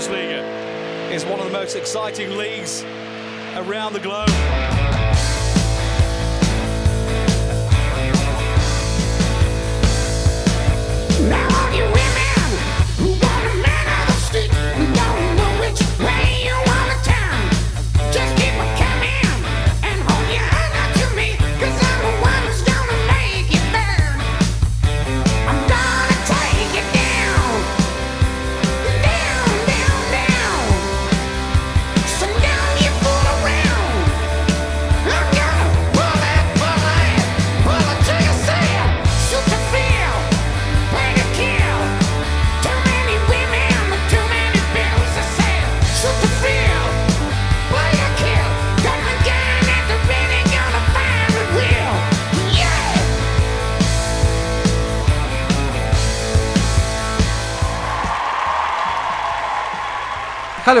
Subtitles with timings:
[0.00, 2.82] Bundesliga is one of the most exciting leagues
[3.54, 4.79] around the globe.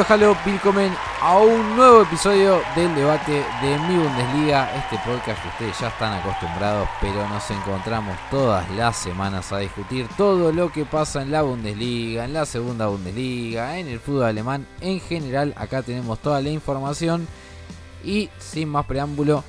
[0.00, 5.48] Halo, halo, willkommen a un nuevo episodio del debate de mi Bundesliga, este podcast que
[5.48, 10.86] ustedes ya están acostumbrados, pero nos encontramos todas las semanas a discutir todo lo que
[10.86, 15.82] pasa en la Bundesliga, en la segunda Bundesliga, en el fútbol alemán, en general, acá
[15.82, 17.28] tenemos toda la información
[18.02, 19.44] y sin más preámbulo,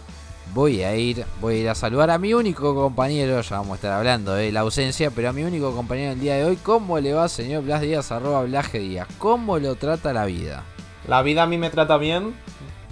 [0.54, 3.76] voy a ir, voy a ir a saludar a mi único compañero, ya vamos a
[3.76, 7.00] estar hablando de la ausencia, pero a mi único compañero del día de hoy, ¿cómo
[7.00, 9.08] le va señor Blas Díaz, arroba Blaje Díaz?
[9.18, 10.64] ¿Cómo lo trata la vida?
[11.08, 12.34] La vida a mí me trata bien,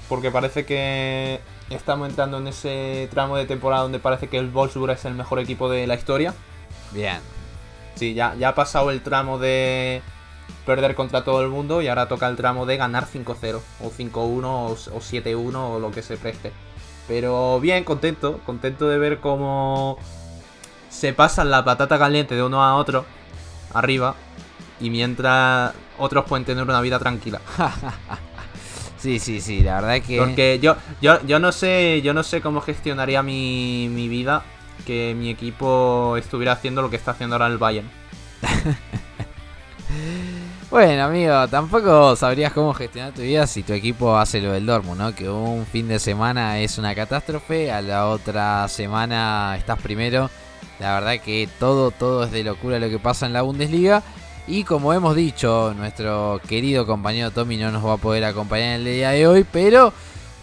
[0.08, 4.92] porque parece que estamos entrando en ese tramo de temporada donde parece que el Wolfsburg
[4.92, 6.34] es el mejor equipo de la historia.
[6.92, 7.20] Bien.
[7.96, 10.02] Sí, ya, ya ha pasado el tramo de
[10.66, 14.44] perder contra todo el mundo y ahora toca el tramo de ganar 5-0 o 5-1
[14.46, 16.52] o 7-1 o lo que se preste.
[17.10, 19.98] Pero bien, contento, contento de ver cómo
[20.92, 23.04] se pasan la patata caliente de uno a otro
[23.74, 24.14] arriba
[24.80, 27.42] y mientras otros pueden tener una vida tranquila.
[29.00, 32.42] sí, sí, sí, la verdad que porque yo yo yo no sé, yo no sé
[32.42, 34.44] cómo gestionaría mi, mi vida
[34.86, 37.90] que mi equipo estuviera haciendo lo que está haciendo ahora el Bayern.
[40.72, 45.02] Bueno, amigo, tampoco sabrías cómo gestionar tu vida si tu equipo hace lo del Dortmund,
[45.02, 45.16] ¿no?
[45.16, 50.30] Que un fin de semana es una catástrofe, a la otra semana estás primero.
[50.80, 54.04] La verdad que todo, todo es de locura lo que pasa en la Bundesliga.
[54.48, 58.74] Y como hemos dicho, nuestro querido compañero Tommy no nos va a poder acompañar en
[58.76, 59.92] el día de hoy, pero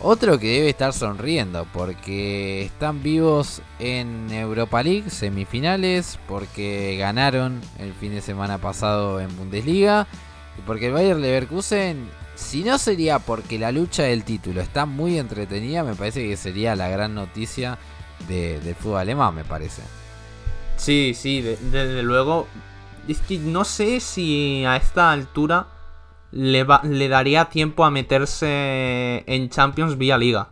[0.01, 7.93] otro que debe estar sonriendo porque están vivos en Europa League, semifinales, porque ganaron el
[7.95, 10.06] fin de semana pasado en Bundesliga
[10.59, 15.19] y porque el Bayern Leverkusen, si no sería porque la lucha del título está muy
[15.19, 17.79] entretenida, me parece que sería la gran noticia
[18.29, 19.83] del fútbol alemán, me parece.
[20.77, 22.47] Sí, sí, desde luego.
[23.09, 25.69] Es que no sé si a esta altura
[26.32, 30.50] le, le daría tiempo a meterse en Champions vía liga.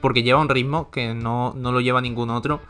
[0.00, 2.60] Porque lleva un ritmo que no, lo lleva ningún otro.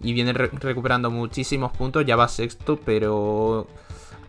[0.00, 2.04] Y viene recuperando muchísimos puntos.
[2.06, 3.66] Ya va sexto, pero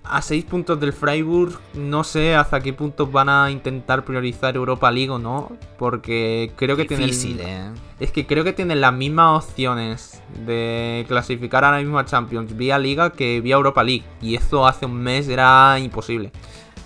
[0.04, 4.92] a 6 puntos del Freiburg, no sé hasta qué punto van a intentar priorizar Europa
[4.92, 7.80] League o no, porque creo que Difícil, tienen ¿eh?
[8.00, 12.78] es que creo que tienen las mismas opciones de clasificar a la misma Champions vía
[12.78, 16.32] Liga que vía Europa League y eso hace un mes era imposible.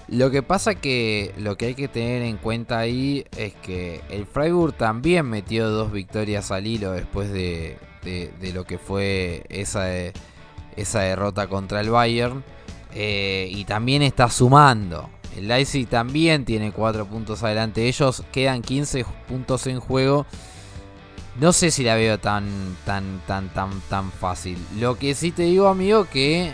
[0.07, 4.25] Lo que pasa que lo que hay que tener en cuenta ahí es que el
[4.25, 7.77] Freiburg también metió dos victorias al hilo después de,
[8.53, 9.89] lo que fue esa,
[10.77, 12.43] esa derrota contra el Bayern.
[12.93, 15.09] Eh, y también está sumando.
[15.35, 17.87] El Leipzig también tiene 4 puntos adelante.
[17.87, 20.25] Ellos quedan 15 puntos en juego.
[21.39, 22.47] No sé si la veo tan,
[22.85, 24.57] tan, tan, tan, tan fácil.
[24.79, 26.53] Lo que sí te digo, amigo, que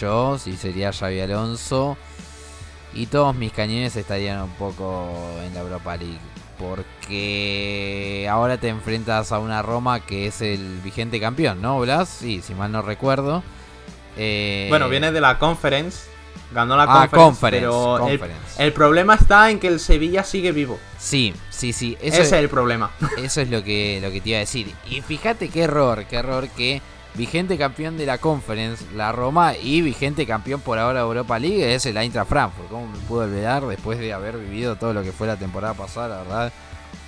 [0.00, 1.96] yo, si sería Xavi Alonso,
[2.96, 5.10] y todos mis cañones estarían un poco
[5.44, 6.18] en la Europa League.
[6.58, 12.08] Porque ahora te enfrentas a una Roma que es el vigente campeón, ¿no, Blas?
[12.08, 13.42] Sí, si mal no recuerdo.
[14.16, 16.16] Eh, bueno, viene de la Conference.
[16.52, 18.08] Ganó la ah, conference, pero
[18.58, 20.78] El, problema está en que el Sevilla sigue vivo.
[20.96, 21.98] Sí, sí, sí.
[22.00, 22.92] Ese es el problema.
[23.18, 24.72] Eso es lo que, lo que te iba a decir.
[24.88, 26.80] Y fíjate qué error, qué error que
[27.16, 31.74] vigente campeón de la Conference, la Roma, y vigente campeón por ahora de Europa League
[31.74, 32.68] es el Eintracht Frankfurt.
[32.68, 36.08] ¿Cómo me pude olvidar después de haber vivido todo lo que fue la temporada pasada,
[36.08, 36.52] la verdad?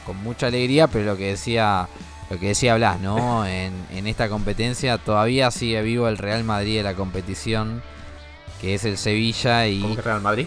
[0.07, 1.89] Con mucha alegría, pero lo que decía
[2.31, 3.47] lo que decía Blas, ¿no?
[3.47, 7.83] En, en, esta competencia todavía sigue vivo el Real Madrid de la competición,
[8.61, 9.81] que es el Sevilla y...
[9.81, 10.47] ¿Cómo que Real Madrid?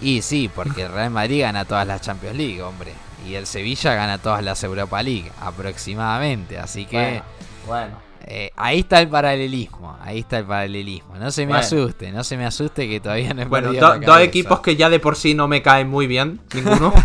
[0.00, 2.92] Y sí, porque el Real Madrid gana todas las Champions League, hombre.
[3.26, 6.58] Y el Sevilla gana todas las Europa League, aproximadamente.
[6.58, 7.22] Así que...
[7.66, 8.05] bueno.
[8.24, 11.16] Eh, ahí está el paralelismo, ahí está el paralelismo.
[11.16, 14.60] No se me asuste, no se me asuste que todavía no es Bueno, dos equipos
[14.60, 16.92] que ya de por sí no me caen muy bien, ninguno.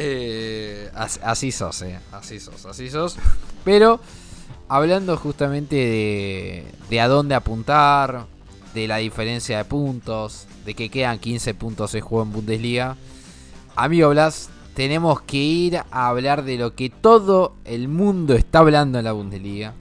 [0.00, 3.16] Eh, así, sos, eh, así sos, así sos.
[3.64, 3.98] Pero
[4.68, 8.26] hablando justamente de, de a dónde apuntar,
[8.74, 12.96] de la diferencia de puntos, de que quedan 15 puntos de juego en Bundesliga.
[13.74, 19.00] Amigo Blas, tenemos que ir a hablar de lo que todo el mundo está hablando
[19.00, 19.74] en la Bundesliga.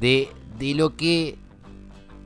[0.00, 1.36] De, de lo que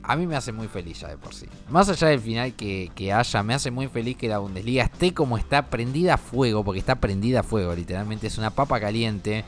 [0.01, 1.47] a mí me hace muy feliz ya de por sí.
[1.67, 5.37] Más allá del final que, haya, me hace muy feliz que la Bundesliga esté como
[5.37, 9.43] está prendida a fuego, porque está prendida a fuego, literalmente es una papa caliente.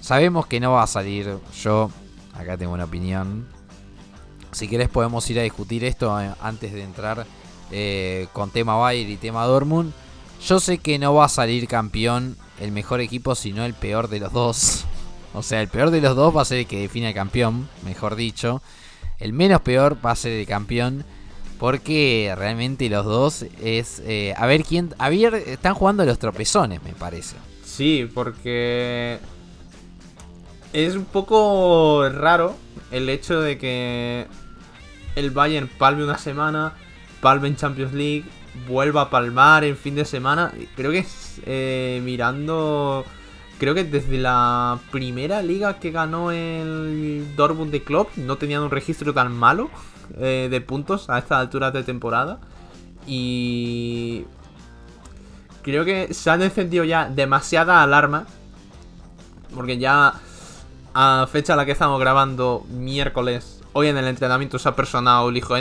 [0.00, 1.90] Sabemos que no va a salir, yo
[2.32, 3.46] acá tengo una opinión.
[4.52, 7.26] Si querés podemos ir a discutir esto eh, antes de entrar
[7.70, 9.92] eh, con tema Bayern y tema Dortmund.
[10.44, 14.20] Yo sé que no va a salir campeón el mejor equipo, sino el peor de
[14.20, 14.84] los dos.
[15.34, 17.68] O sea, el peor de los dos va a ser el que define al campeón,
[17.84, 18.62] mejor dicho.
[19.18, 21.04] El menos peor va a ser el campeón.
[21.58, 24.02] Porque realmente los dos es.
[24.04, 24.94] Eh, a ver quién.
[24.98, 27.36] A ver, están jugando los tropezones, me parece.
[27.64, 29.18] Sí, porque.
[30.72, 32.54] Es un poco raro
[32.90, 34.26] el hecho de que
[35.14, 36.74] el Bayern palme una semana,
[37.22, 38.24] palme en Champions League
[38.68, 40.52] vuelva a palmar en fin de semana.
[40.74, 41.04] Creo que
[41.44, 43.04] eh, mirando.
[43.58, 48.70] Creo que desde la primera liga que ganó el Dortmund de Club no tenían un
[48.70, 49.70] registro tan malo
[50.18, 52.38] eh, de puntos a estas alturas de temporada.
[53.06, 54.24] Y.
[55.62, 58.26] Creo que se han encendido ya demasiada alarma.
[59.54, 60.14] Porque ya
[60.94, 65.30] a fecha a la que estamos grabando miércoles, hoy en el entrenamiento se ha personado
[65.30, 65.54] Lijo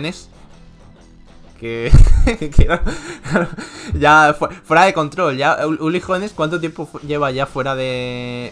[3.94, 5.38] Ya fuera de control.
[5.38, 8.52] Ya Uli Jóvenes, ¿cuánto tiempo lleva ya fuera de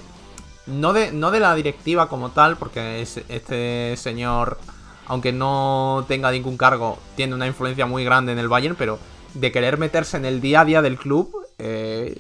[0.68, 4.58] no de no de la directiva como tal, porque este señor
[5.06, 9.00] aunque no tenga ningún cargo, tiene una influencia muy grande en el Bayern, pero
[9.34, 12.20] de querer meterse en el día a día del club, eh,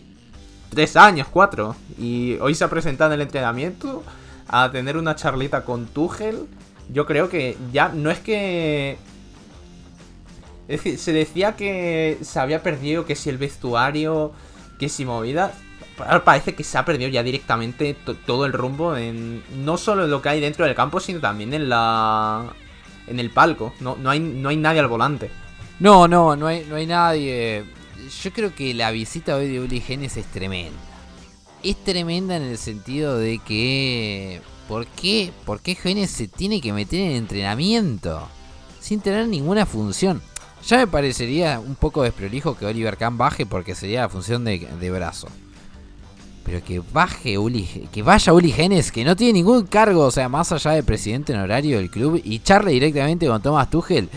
[0.69, 1.75] tres años, cuatro.
[1.97, 4.03] Y hoy se ha presentado en el entrenamiento
[4.47, 6.47] a tener una charlita con Tuchel.
[6.89, 8.97] Yo creo que ya no es que
[10.67, 14.31] es decir, se decía que se había perdido, que si el vestuario,
[14.79, 15.53] que si movida.
[16.25, 17.95] Parece que se ha perdido ya directamente
[18.25, 21.53] todo el rumbo en no solo en lo que hay dentro del campo, sino también
[21.53, 22.51] en la
[23.07, 23.73] en el palco.
[23.79, 25.29] No, no, hay, no hay nadie al volante.
[25.79, 27.65] No, no, no hay, no hay nadie.
[28.23, 30.79] Yo creo que la visita hoy de Uli Genes es tremenda.
[31.61, 34.41] Es tremenda en el sentido de que.
[34.67, 35.31] ¿Por qué?
[35.45, 38.27] ¿Por qué Genes se tiene que meter en entrenamiento?
[38.79, 40.21] Sin tener ninguna función.
[40.67, 44.91] Ya me parecería un poco desprolijo que Oliver Kahn baje porque sería la función de,
[44.91, 45.27] brazo.
[46.45, 50.29] Pero que baje Uli, que vaya Uli Genes, que no tiene ningún cargo, o sea,
[50.29, 54.09] más allá de presidente honorario del club, y charle directamente con Thomas Tuchel,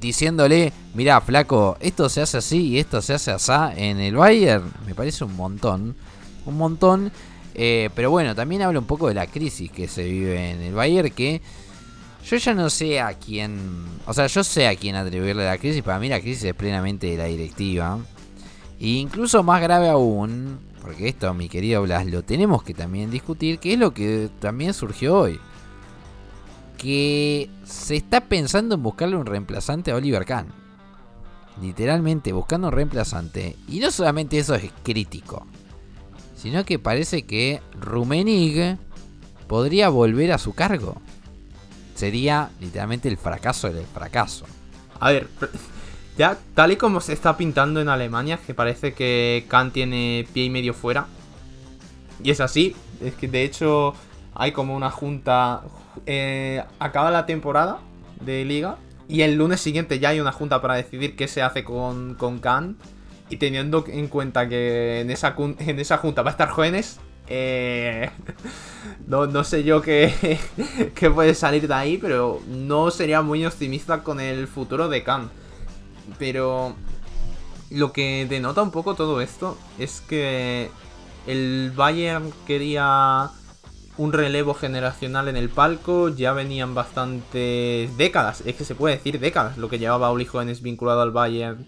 [0.00, 4.72] diciéndole, mira, flaco, esto se hace así y esto se hace así en el Bayern,
[4.86, 5.94] me parece un montón,
[6.46, 7.12] un montón.
[7.56, 10.74] Eh, pero bueno, también habla un poco de la crisis que se vive en el
[10.74, 11.40] Bayern, que
[12.24, 13.84] yo ya no sé a quién.
[14.06, 15.82] O sea, yo sé a quién atribuirle la crisis.
[15.82, 17.98] Para mí la crisis es plenamente de la directiva.
[18.80, 23.58] E incluso más grave aún, porque esto, mi querido Blas, lo tenemos que también discutir,
[23.58, 25.38] que es lo que también surgió hoy.
[26.78, 30.46] Que se está pensando en buscarle un reemplazante a Oliver Kahn.
[31.60, 33.56] Literalmente buscando un reemplazante.
[33.68, 35.46] Y no solamente eso es crítico.
[36.36, 38.78] Sino que parece que Rumenig
[39.46, 41.00] podría volver a su cargo
[41.94, 44.46] sería literalmente el fracaso del fracaso.
[45.00, 45.28] A ver,
[46.18, 50.44] ya tal y como se está pintando en Alemania, que parece que Kant tiene pie
[50.44, 51.06] y medio fuera.
[52.22, 53.94] Y es así, es que de hecho
[54.34, 55.62] hay como una junta...
[56.06, 57.78] Eh, acaba la temporada
[58.20, 61.64] de liga y el lunes siguiente ya hay una junta para decidir qué se hace
[61.64, 62.78] con, con Kant.
[63.30, 68.10] Y teniendo en cuenta que en esa, en esa junta va a estar jóvenes, eh,
[69.06, 70.38] no, sé yo qué,
[70.94, 75.30] qué, puede salir de ahí, pero no sería muy optimista con el futuro de Khan.
[76.18, 76.74] Pero
[77.70, 80.70] lo que denota un poco todo esto es que
[81.26, 83.30] el Bayern quería
[83.96, 89.20] un relevo generacional en el palco, ya venían bastantes décadas, es que se puede decir
[89.20, 91.64] décadas, lo que llevaba Uli Jóvenes vinculado al Bayern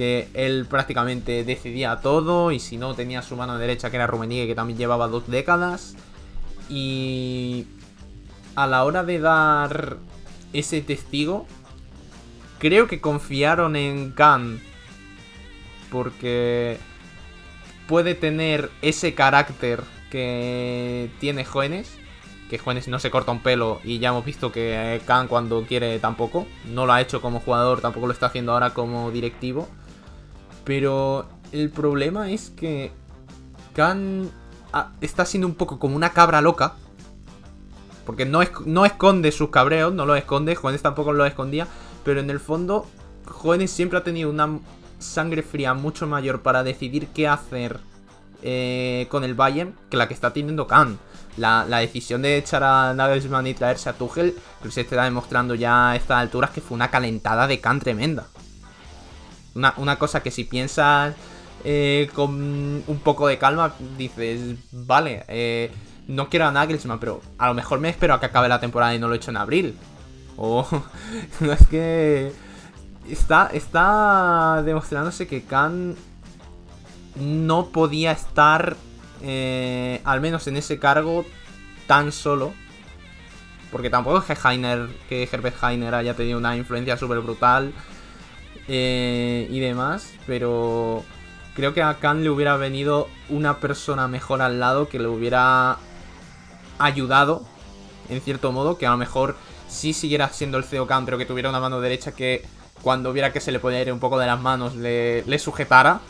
[0.00, 4.46] que él prácticamente decidía todo y si no tenía su mano derecha que era Rummenigge
[4.46, 5.94] que también llevaba dos décadas
[6.70, 7.66] y
[8.54, 9.98] a la hora de dar
[10.54, 11.46] ese testigo
[12.58, 14.62] creo que confiaron en Khan
[15.90, 16.78] porque
[17.86, 21.98] puede tener ese carácter que tiene Jóvenes.
[22.48, 25.98] Que Jóvenes no se corta un pelo y ya hemos visto que Khan cuando quiere
[25.98, 26.46] tampoco.
[26.64, 29.68] No lo ha hecho como jugador, tampoco lo está haciendo ahora como directivo.
[30.70, 32.92] Pero el problema es que
[33.74, 34.30] Khan
[34.72, 36.76] ah, está siendo un poco como una cabra loca.
[38.06, 40.54] Porque no, no esconde sus cabreos, no los esconde.
[40.54, 41.66] Jóvenes tampoco lo escondía.
[42.04, 42.86] Pero en el fondo,
[43.26, 44.60] Jóvenes siempre ha tenido una
[45.00, 47.80] sangre fría mucho mayor para decidir qué hacer
[48.44, 51.00] eh, con el Bayern que la que está teniendo Khan.
[51.36, 55.90] La, decisión de echar a Nagelsmann y traerse a Tuchel, que se está demostrando ya
[55.90, 58.28] a estas alturas que fue una calentada de Khan tremenda.
[59.54, 61.14] Una, cosa que si piensas
[61.64, 65.70] eh, con un poco de calma, dices, vale, eh,
[66.06, 68.94] no quiero a Nagelsmann, pero a lo mejor me espero a que acabe la temporada
[68.94, 69.76] y no lo he hecho en abril.
[70.36, 70.66] O
[71.40, 72.32] no es que
[73.08, 75.96] está, está demostrándose que Khan
[77.16, 78.76] no podía estar,
[79.22, 81.24] eh, al menos en ese cargo,
[81.86, 82.52] tan solo.
[83.70, 87.72] Porque tampoco es que, Heiner, que Herbert Heiner haya tenido una influencia súper brutal
[88.72, 91.02] eh, y demás, pero
[91.54, 95.78] creo que a Khan le hubiera venido una persona mejor al lado que le hubiera
[96.78, 97.42] ayudado,
[98.08, 99.36] en cierto modo, que a lo mejor
[99.68, 102.44] sí siguiera siendo el CEO Khan, pero que tuviera una mano derecha que
[102.80, 106.00] cuando viera que se le podía ir un poco de las manos le, le sujetara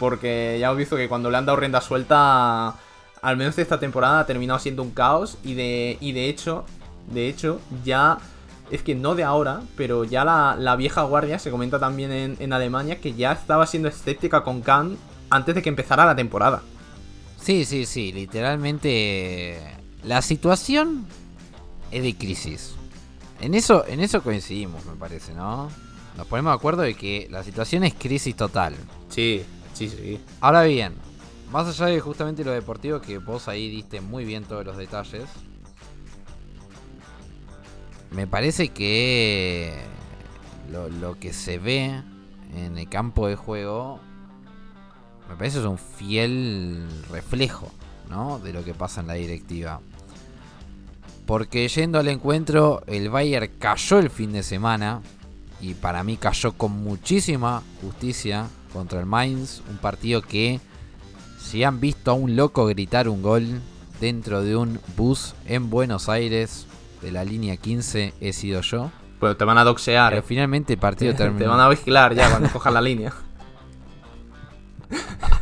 [0.00, 2.74] porque ya hemos visto que cuando le han dado rienda suelta,
[3.20, 5.36] al menos esta temporada ha terminado siendo un caos.
[5.44, 6.64] Y de, y de hecho,
[7.12, 8.16] de hecho, ya
[8.70, 13.00] es que no de ahora, pero ya la, vieja guardia se comenta también en, Alemania
[13.00, 14.96] que ya estaba siendo escéptica con Khan
[15.28, 16.62] antes de que empezara la temporada.
[17.40, 19.58] Sí, sí, sí, literalmente
[20.04, 21.06] la situación
[21.90, 22.74] es de crisis.
[23.40, 25.68] En eso, en eso coincidimos, me parece, ¿no?
[26.16, 28.74] Nos ponemos de acuerdo de que la situación es crisis total.
[29.08, 30.20] Sí, Sí, sí.
[30.40, 30.94] Ahora bien,
[31.50, 35.24] más allá de justamente lo deportivo, que vos ahí diste muy bien todos los detalles,
[38.10, 39.72] me parece que
[40.70, 42.02] lo, que se ve
[42.54, 44.00] en el campo de juego,
[45.28, 47.70] me parece es un fiel reflejo,
[48.08, 48.38] ¿no?
[48.40, 49.80] De lo que pasa en la directiva.
[51.26, 55.00] Porque yendo al encuentro, el Bayern cayó el fin de semana.
[55.60, 59.62] Y para mí cayó con muchísima justicia contra el Mainz.
[59.70, 60.58] Un partido que,
[61.38, 63.60] si han visto a un loco gritar un gol
[64.00, 66.66] dentro de un bus en Buenos Aires
[67.02, 68.90] de la línea 15, he sido yo.
[69.20, 70.12] Bueno, te van a doxear.
[70.12, 71.38] Pero finalmente el partido terminó.
[71.38, 73.12] Te van a vigilar ya cuando cojas la línea.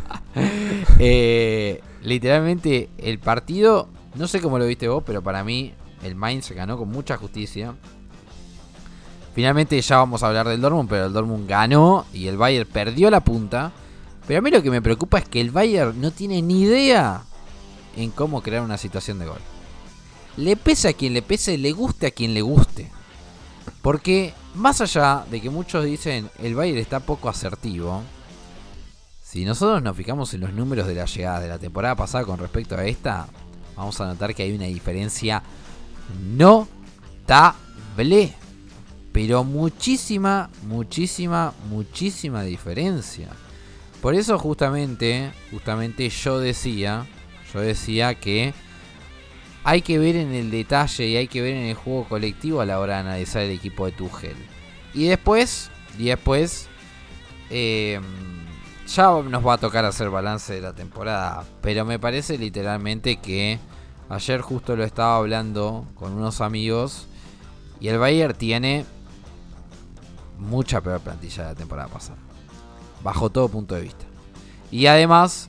[1.00, 5.72] Eh, literalmente, el partido, no sé cómo lo viste vos, pero para mí
[6.02, 7.74] el Mainz ganó con mucha justicia.
[9.34, 13.10] Finalmente ya vamos a hablar del Dortmund, pero el Dortmund ganó y el Bayern perdió
[13.10, 13.72] la punta.
[14.26, 17.22] Pero a mí lo que me preocupa es que el Bayern no tiene ni idea
[17.96, 19.38] en cómo crear una situación de gol.
[20.38, 22.90] Le pese a quien le pese, le guste a quien le guste.
[23.82, 28.02] Porque más allá de que muchos dicen el Bayern está poco asertivo,
[29.22, 32.38] si nosotros nos fijamos en los números de la llegada de la temporada pasada con
[32.38, 33.28] respecto a esta,
[33.76, 35.42] vamos a notar que hay una diferencia
[36.34, 36.78] notable
[39.12, 43.28] pero muchísima, muchísima, muchísima diferencia.
[44.00, 47.04] Por eso justamente, justamente yo decía,
[47.52, 48.54] yo decía que
[49.64, 52.66] hay que ver en el detalle y hay que ver en el juego colectivo a
[52.66, 54.36] la hora de analizar el equipo de Tuchel.
[54.94, 56.68] Y después, y después,
[57.50, 58.02] em,
[58.86, 61.44] ya nos va a tocar hacer balance de la temporada.
[61.60, 63.58] Pero me parece literalmente que
[64.08, 67.06] ayer justo lo estaba hablando con unos amigos
[67.80, 68.86] y el Bayern tiene
[70.38, 72.18] mucha peor plantilla de la temporada pasada.
[73.02, 74.06] Bajo todo punto de vista.
[74.70, 75.48] Y además,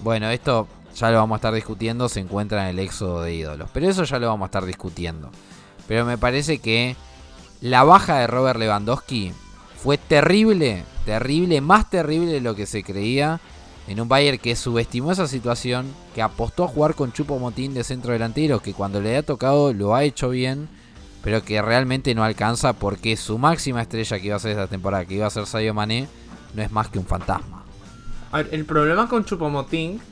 [0.00, 3.70] bueno, esto ya lo vamos a estar discutiendo, se encuentra en el éxodo de ídolos.
[3.72, 5.30] Pero eso ya lo vamos a estar discutiendo.
[5.86, 6.96] Pero me parece que
[7.60, 9.32] la baja de Robert Lewandowski
[9.82, 13.40] fue terrible, terrible, más terrible de lo que se creía.
[13.86, 17.84] En un Bayern que subestimó esa situación, que apostó a jugar con Chupo Motín de
[17.84, 20.68] centro delantero, que cuando le ha tocado lo ha hecho bien
[21.24, 25.06] pero que realmente no alcanza porque su máxima estrella que iba a ser esta temporada,
[25.06, 26.06] que iba a ser Sadio Mané,
[26.54, 27.64] no es más que un fantasma.
[28.30, 30.02] A ver, el problema con Chupomoting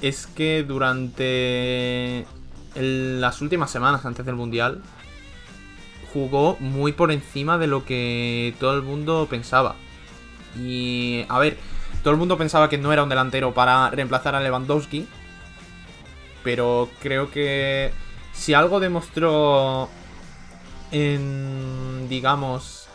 [0.00, 2.26] es que durante
[2.74, 4.82] las últimas semanas antes del Mundial
[6.12, 9.76] jugó muy por encima de lo que todo el mundo pensaba.
[10.58, 11.56] Y a ver,
[12.02, 15.06] todo el mundo pensaba que no era un delantero para reemplazar a Lewandowski,
[16.42, 17.92] pero creo que
[18.32, 19.88] si algo demostró
[20.92, 22.88] en, digamos,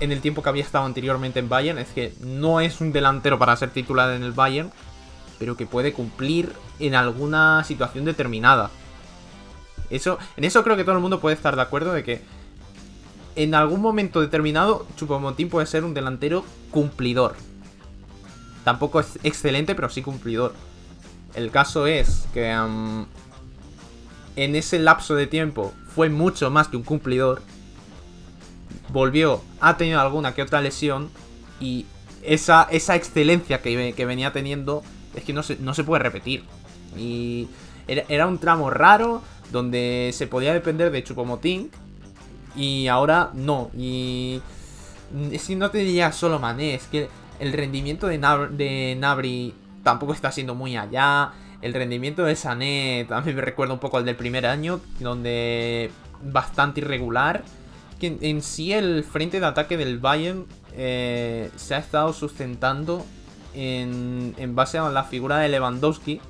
[0.00, 3.38] en el tiempo que había estado anteriormente en Bayern, es que no es un delantero
[3.38, 4.70] para ser titular en el Bayern.
[5.40, 8.70] Pero que puede cumplir en alguna situación determinada.
[9.88, 12.22] Eso, en eso creo que todo el mundo puede estar de acuerdo de que
[13.36, 17.36] en algún momento determinado Chupomotín puede ser un delantero cumplidor.
[18.64, 20.54] Tampoco es excelente, pero sí cumplidor.
[21.34, 22.50] El caso es que
[24.36, 27.40] en ese lapso de tiempo fue mucho más que un cumplidor.
[28.90, 31.08] Volvió, ha tenido alguna que otra lesión
[31.60, 31.86] y
[32.22, 34.82] esa, esa excelencia que, que venía teniendo
[35.14, 36.44] es que no se, no se puede repetir.
[36.96, 37.48] Y
[37.86, 41.70] era, un tramo raro donde se podía depender de Chupomotín
[42.56, 43.70] y ahora no.
[43.76, 44.40] Y
[45.32, 48.18] es que no te diría solo Mané, es que el rendimiento de,
[48.52, 51.32] de Nabri tampoco está siendo muy allá.
[51.62, 55.90] El rendimiento de Sané también me recuerda un poco al del primer año, donde
[56.22, 57.42] bastante irregular.
[57.98, 63.04] Que en sí el frente de ataque del Bayern eh, se ha estado sustentando
[63.54, 66.20] en, base a la figura de Lewandowski.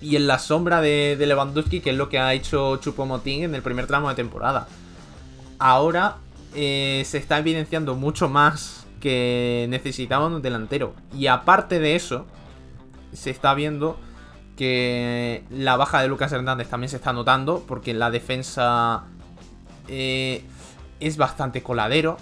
[0.00, 3.62] Y en la sombra de, Lewandowski, que es lo que ha hecho Chupomotín en el
[3.62, 4.66] primer tramo de temporada.
[5.58, 6.16] Ahora
[6.54, 10.94] eh, se está evidenciando mucho más que necesitaban un delantero.
[11.16, 12.26] Y aparte de eso,
[13.12, 13.96] se está viendo
[14.56, 19.04] que la baja de Lucas Hernández también se está notando, porque la defensa
[19.88, 20.44] eh,
[21.00, 22.16] es bastante coladero.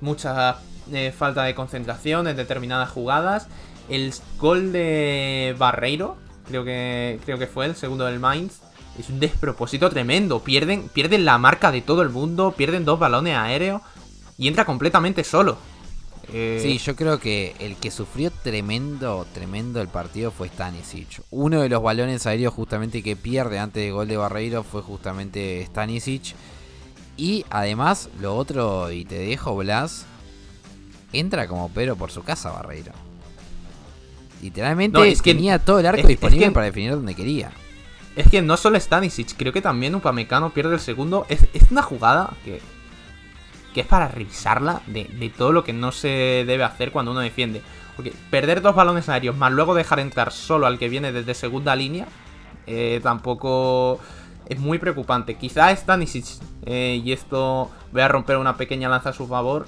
[0.00, 0.58] Mucha
[0.92, 3.48] eh, falta de concentración en determinadas jugadas.
[3.88, 8.60] El gol de Barreiro, creo que, creo que fue el segundo del Mainz,
[8.98, 10.40] es un despropósito tremendo.
[10.40, 13.82] Pierden, pierden la marca de todo el mundo, pierden dos balones aéreos
[14.38, 15.58] y entra completamente solo.
[16.32, 21.22] Eh, sí, yo creo que el que sufrió tremendo, tremendo el partido fue Stanisic.
[21.30, 25.64] Uno de los balones aéreos justamente que pierde antes del gol de Barreiro fue justamente
[25.66, 26.34] Stanisic.
[27.16, 30.06] Y además, lo otro, y te dejo, Blas,
[31.12, 32.92] entra como pero por su casa Barreiro.
[34.42, 37.52] Literalmente tenía todo el arco disponible para definir donde quería.
[38.16, 41.26] Es que no solo Stanisic, creo que también Upamecano pierde el segundo.
[41.28, 42.60] Es, es una jugada que
[43.72, 47.62] que es para revisarla de, todo lo que no se debe hacer cuando uno defiende.
[47.96, 51.76] Porque perder dos balones aéreos más luego dejar entrar solo al que viene desde segunda
[51.76, 52.06] línea
[52.66, 54.00] eh, tampoco
[54.46, 55.36] es muy preocupante.
[55.36, 56.26] Quizá Stanisic,
[56.66, 59.66] eh, y esto voy a romper una pequeña lanza a su favor,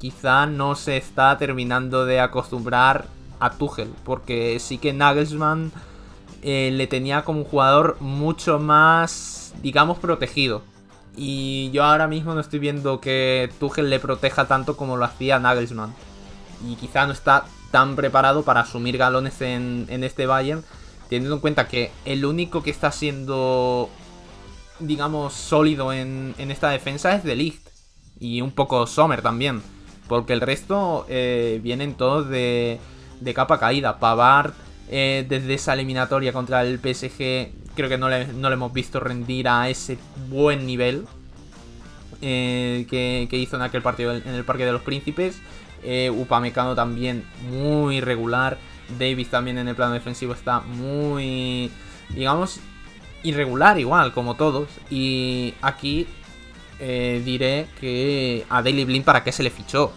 [0.00, 3.06] quizá no se está terminando de acostumbrar
[3.38, 5.72] a Tuchel, porque sí que Nagelsmann
[6.42, 10.62] eh, le tenía como un jugador mucho más, digamos, protegido.
[11.16, 15.38] Y yo ahora mismo no estoy viendo que Tuchel le proteja tanto como lo hacía
[15.38, 15.94] Nagelsmann.
[16.66, 20.64] Y quizá no está tan preparado para asumir galones en, este Bayern,
[21.10, 23.90] teniendo en cuenta que el único que está siendo,
[24.78, 27.68] digamos, sólido en, esta defensa es De Ligt.
[28.18, 29.62] Y un poco Sommer también.
[30.10, 32.80] Porque el resto eh, vienen todos de,
[33.20, 34.00] de capa caída.
[34.00, 34.54] Pavard,
[34.88, 39.68] eh, desde esa eliminatoria contra el PSG, creo que no le, hemos visto rendir a
[39.68, 41.06] ese buen nivel
[42.22, 45.40] eh, que, hizo en aquel partido en el Parque de los Príncipes.
[46.10, 48.58] Upamecano también muy regular.
[48.98, 51.70] Davis también en el plano defensivo está muy,
[52.08, 52.58] digamos,
[53.22, 54.70] irregular igual, como todos.
[54.90, 56.08] Y aquí
[56.80, 59.92] eh, diré que a Daily Blind para qué se le fichó.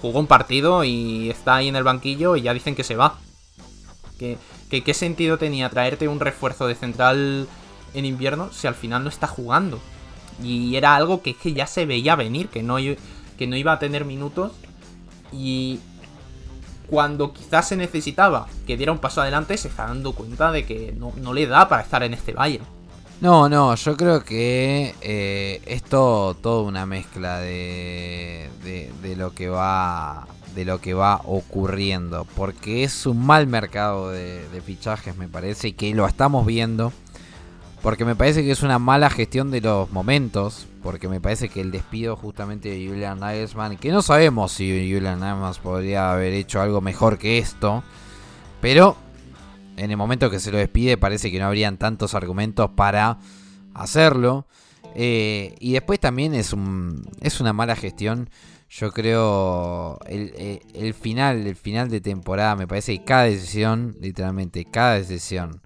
[0.00, 3.18] Jugó un partido y está ahí en el banquillo y ya dicen que se va.
[4.18, 7.48] Que, ¿Qué sentido tenía traerte un refuerzo de central
[7.94, 9.80] en invierno si al final no está jugando?
[10.42, 13.78] Y era algo que, que ya se veía venir, que no, que no iba a
[13.78, 14.52] tener minutos.
[15.32, 15.80] Y
[16.92, 20.92] cuando quizás se necesitaba que diera un paso adelante, se está dando cuenta de que
[20.92, 22.66] no, le da para estar en este Bayern.
[23.22, 30.26] No, no, yo creo que eh, es todo, una mezcla de, de, lo que va
[30.56, 32.26] de lo que va ocurriendo.
[32.34, 36.92] Porque es un mal mercado de, fichajes, me parece, y que lo estamos viendo.
[37.80, 40.66] Porque me parece que es una mala gestión de los momentos.
[40.82, 45.20] Porque me parece que el despido justamente de Julian Nagelsmann, que no sabemos si Julian
[45.20, 47.84] Nagelsmann podría haber hecho algo mejor que esto.
[48.60, 48.96] Pero
[49.76, 53.18] en el momento que se lo despide parece que no habrían tantos argumentos para
[53.74, 54.46] hacerlo.
[54.94, 58.28] Eh, y después también es, un, es una mala gestión
[58.74, 64.64] yo creo el, el, final, el final de temporada, me parece que cada decisión, literalmente,
[64.64, 65.60] cada decisión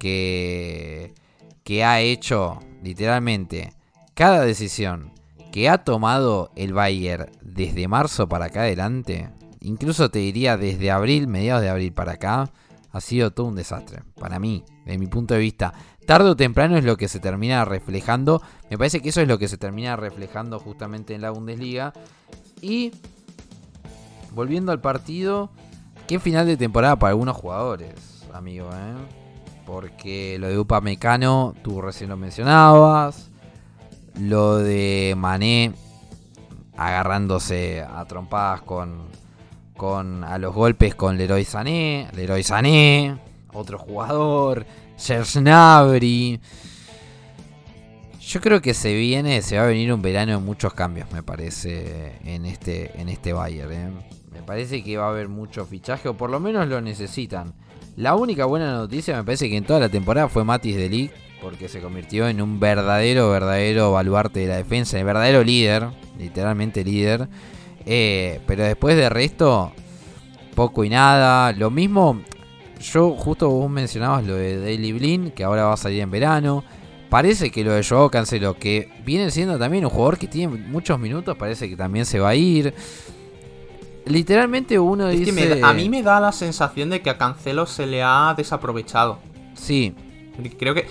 [0.00, 1.14] que,
[1.62, 3.72] que ha hecho, literalmente,
[4.14, 5.12] cada decisión
[5.52, 11.28] que ha tomado el Bayern desde marzo para acá adelante, incluso te diría desde abril,
[11.28, 12.50] mediados de abril para acá,
[12.92, 14.02] ha sido todo un desastre.
[14.18, 15.72] Para mí, de mi punto de vista.
[16.06, 18.42] Tarde o temprano es lo que se termina reflejando.
[18.70, 21.92] Me parece que eso es lo que se termina reflejando justamente en la Bundesliga.
[22.60, 22.92] Y
[24.32, 25.50] volviendo al partido,
[26.06, 29.18] qué final de temporada para algunos jugadores, amigo, ¿eh?
[29.66, 33.30] Porque lo de Upamecano, tú recién lo mencionabas.
[34.18, 35.72] Lo de Mané
[36.76, 39.02] agarrándose a trompadas con,
[39.80, 43.16] con a los golpes con Leroy Sané, Leroy Sané,
[43.50, 46.38] otro jugador, Serge Gnabry.
[48.20, 51.22] Yo creo que se viene, se va a venir un verano de muchos cambios, me
[51.22, 53.72] parece, en este, en este Bayern.
[53.72, 53.90] ¿eh?
[54.30, 57.54] Me parece que va a haber mucho fichaje, o por lo menos lo necesitan.
[57.96, 61.70] La única buena noticia me parece que en toda la temporada fue Matis de porque
[61.70, 65.88] se convirtió en un verdadero, verdadero baluarte de la defensa, el verdadero líder,
[66.18, 67.30] literalmente líder.
[67.86, 69.72] Eh, pero después de resto,
[70.54, 71.52] poco y nada.
[71.52, 72.20] Lo mismo,
[72.80, 76.64] yo justo vos mencionabas lo de Daily Blin, que ahora va a salir en verano.
[77.08, 80.98] Parece que lo de Joao Cancelo, que viene siendo también un jugador que tiene muchos
[80.98, 82.72] minutos, parece que también se va a ir.
[84.06, 85.60] Literalmente uno dice...
[85.62, 89.18] a mí me da la sensación de que a Cancelo se le ha desaprovechado.
[89.54, 89.94] Sí.
[90.58, 90.86] Creo que,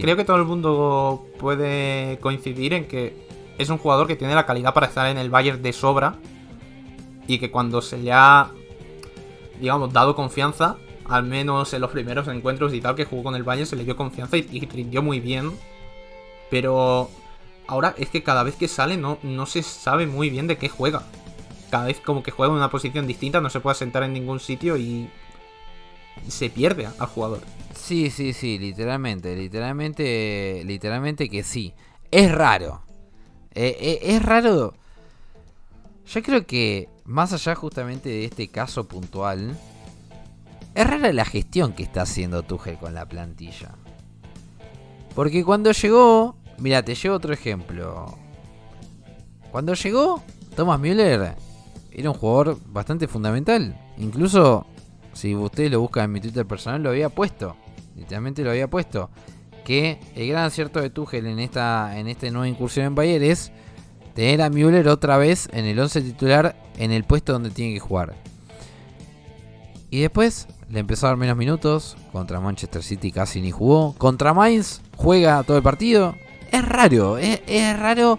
[0.00, 3.16] creo que todo el mundo puede coincidir en que
[3.58, 6.16] es un jugador que tiene la calidad para estar en el Bayern de sobra.
[7.26, 8.50] Y que cuando se le ha,
[9.60, 13.42] digamos, dado confianza, al menos en los primeros encuentros y tal que jugó con el
[13.42, 15.52] Bayern se le dio confianza y, rindió muy bien.
[16.50, 17.10] Pero
[17.66, 20.68] ahora es que cada vez que sale no, no se sabe muy bien de qué
[20.68, 21.02] juega.
[21.70, 24.38] Cada vez como que juega en una posición distinta, no se puede sentar en ningún
[24.38, 25.08] sitio y
[26.28, 27.40] se pierde al jugador.
[27.74, 31.74] Sí, sí, sí, literalmente, literalmente, literalmente que sí.
[32.10, 32.83] Es raro.
[33.54, 34.74] Eh, eh, es raro.
[36.06, 39.56] Yo creo que más allá justamente de este caso puntual,
[40.74, 43.74] es rara la gestión que está haciendo Tuchel con la plantilla.
[45.14, 48.18] Porque cuando llegó, mira, te llevo otro ejemplo.
[49.52, 50.22] Cuando llegó,
[50.56, 51.36] Thomas Müller
[51.92, 53.78] era un jugador bastante fundamental.
[53.98, 54.66] Incluso,
[55.12, 57.56] si ustedes lo buscan en mi Twitter personal, lo había puesto.
[57.94, 59.10] Literalmente lo había puesto.
[59.64, 63.50] Que el gran acierto de Tuchel en esta, en esta nueva incursión en Bayern es
[64.14, 67.80] tener a Müller otra vez en el 11 titular en el puesto donde tiene que
[67.80, 68.14] jugar.
[69.90, 71.96] Y después le empezó a dar menos minutos.
[72.10, 73.94] Contra Manchester City casi ni jugó.
[73.96, 76.14] Contra Mainz juega todo el partido.
[76.50, 78.18] Es raro, es, raro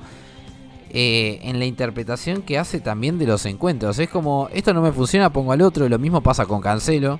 [0.89, 3.99] eh, en la interpretación que hace también de los encuentros.
[3.99, 5.87] Es como, esto no me funciona, pongo al otro.
[5.87, 7.19] Lo mismo pasa con Cancelo.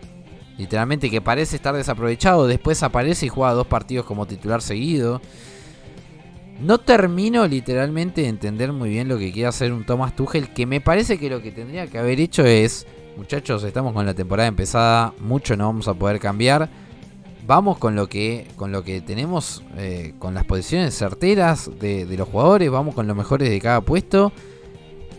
[0.58, 2.48] Literalmente que parece estar desaprovechado.
[2.48, 5.22] Después aparece y juega dos partidos como titular seguido.
[6.62, 10.54] No termino literalmente de entender muy bien lo que quiere hacer un Thomas Tuchel.
[10.54, 12.88] Que me parece que lo que tendría que haber hecho es
[13.18, 16.70] muchachos, estamos con la temporada empezada, mucho no vamos a poder cambiar.
[17.48, 22.28] Vamos con lo que, con lo que tenemos, eh, con las posiciones certeras de, los
[22.28, 24.32] jugadores, vamos con los mejores de cada puesto.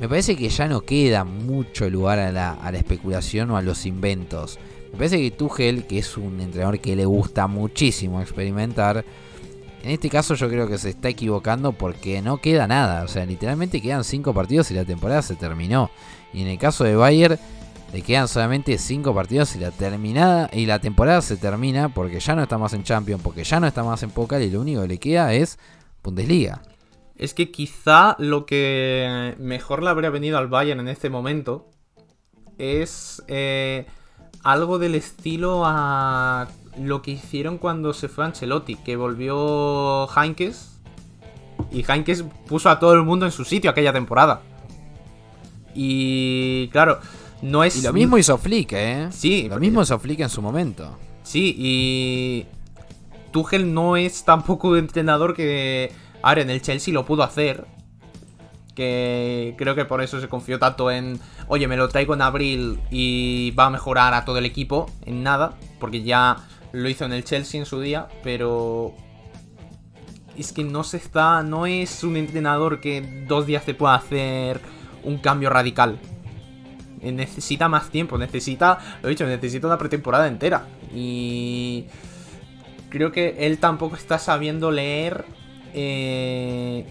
[0.01, 3.63] Me parece que ya no queda mucho lugar a la, a la especulación o a
[3.63, 4.59] los inventos.
[4.97, 9.05] Me parece que Tuchel, que es un entrenador que le gusta muchísimo experimentar,
[9.83, 13.05] en este caso yo creo que se está equivocando porque no queda nada.
[13.05, 15.91] O sea, literalmente quedan 5 partidos y la temporada se terminó.
[16.33, 17.39] Y en el caso de Bayern
[17.93, 22.35] le quedan solamente 5 partidos y la terminada y la temporada se termina porque ya
[22.35, 24.81] no está más en Champions, porque ya no está más en Pokal y lo único
[24.81, 25.59] que le queda es
[26.03, 26.63] Bundesliga.
[27.17, 31.69] Es que quizá lo que mejor le habría venido al Bayern en este momento
[32.57, 33.85] es eh,
[34.47, 36.47] algo del estilo a
[36.79, 40.79] lo que hicieron cuando se fue Ancelotti, que volvió Heinkes
[41.73, 44.43] y Heinkes puso a todo el mundo en su sitio aquella temporada.
[45.75, 47.01] Y claro,
[47.43, 47.77] no es.
[47.77, 49.09] Y lo mismo hizo Flick, ¿eh?
[49.11, 49.49] Sí.
[49.49, 50.97] Lo mismo hizo Flick en su momento.
[51.23, 52.47] Sí, y.
[53.33, 55.93] Tuchel no es tampoco un entrenador que.
[56.23, 57.67] Ahora, en el Chelsea lo pudo hacer.
[58.77, 61.19] Que creo que por eso se confió tanto en.
[61.49, 64.89] Oye, me lo traigo en abril y va a mejorar a todo el equipo.
[65.05, 65.55] En nada.
[65.81, 66.37] Porque ya
[66.73, 68.07] lo hizo en el Chelsea en su día.
[68.23, 68.95] Pero.
[70.37, 71.43] Es que no se está.
[71.43, 74.61] No es un entrenador que dos días te pueda hacer
[75.03, 75.99] un cambio radical.
[77.01, 80.67] Eh, necesita más tiempo, necesita, lo he dicho, necesita una pretemporada entera.
[80.95, 81.87] Y
[82.91, 85.25] creo que él tampoco está sabiendo leer
[85.75, 86.87] eh,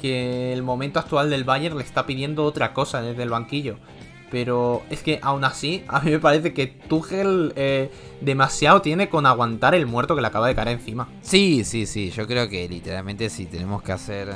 [0.00, 3.76] que el momento actual del Bayern le está pidiendo otra cosa desde el banquillo.
[4.30, 9.26] Pero es que aún así, a mí me parece que Tuchel eh, demasiado tiene con
[9.26, 11.08] aguantar el muerto que le acaba de caer encima.
[11.22, 12.10] Sí, sí, sí.
[12.10, 14.28] Yo creo que literalmente si tenemos que hacer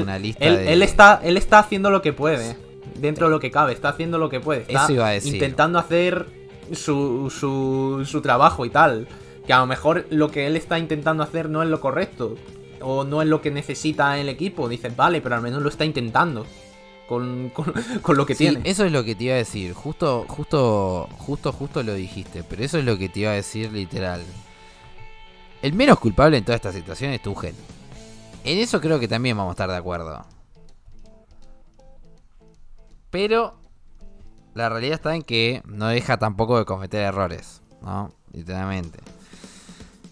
[0.00, 2.56] una lista él, Él está, él está haciendo lo que puede
[3.00, 6.26] dentro de lo que cabe, está haciendo lo que puede, está intentando hacer
[6.72, 9.08] su, su, su trabajo y tal.
[9.46, 12.34] Que a lo mejor lo que él está intentando hacer no es lo correcto.
[12.88, 14.68] O no es lo que necesita el equipo.
[14.68, 16.46] Dices, vale, pero al menos lo está intentando.
[17.08, 17.50] con,
[18.02, 18.60] con, lo que sí, tiene.
[18.64, 19.72] Eso es lo que te iba a decir.
[19.72, 22.42] Justo, justo, justo, justo lo dijiste.
[22.42, 24.22] Pero eso es lo que te iba a decir literal.
[25.62, 27.54] El menos culpable en toda esta situación es Tuchel.
[28.44, 30.24] En eso creo que también vamos a estar de acuerdo.
[33.10, 33.58] Pero
[34.54, 38.12] la realidad está en que no deja tampoco de cometer errores, ¿no?
[38.32, 38.98] Literalmente.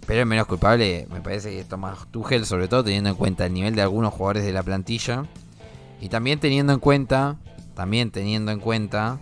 [0.06, 3.46] Pero el menos culpable me parece que es Tomás Tuchel, sobre todo teniendo en cuenta
[3.46, 5.24] el nivel de algunos jugadores de la plantilla.
[6.00, 7.36] Y también teniendo en cuenta,
[7.74, 9.18] también teniendo en cuenta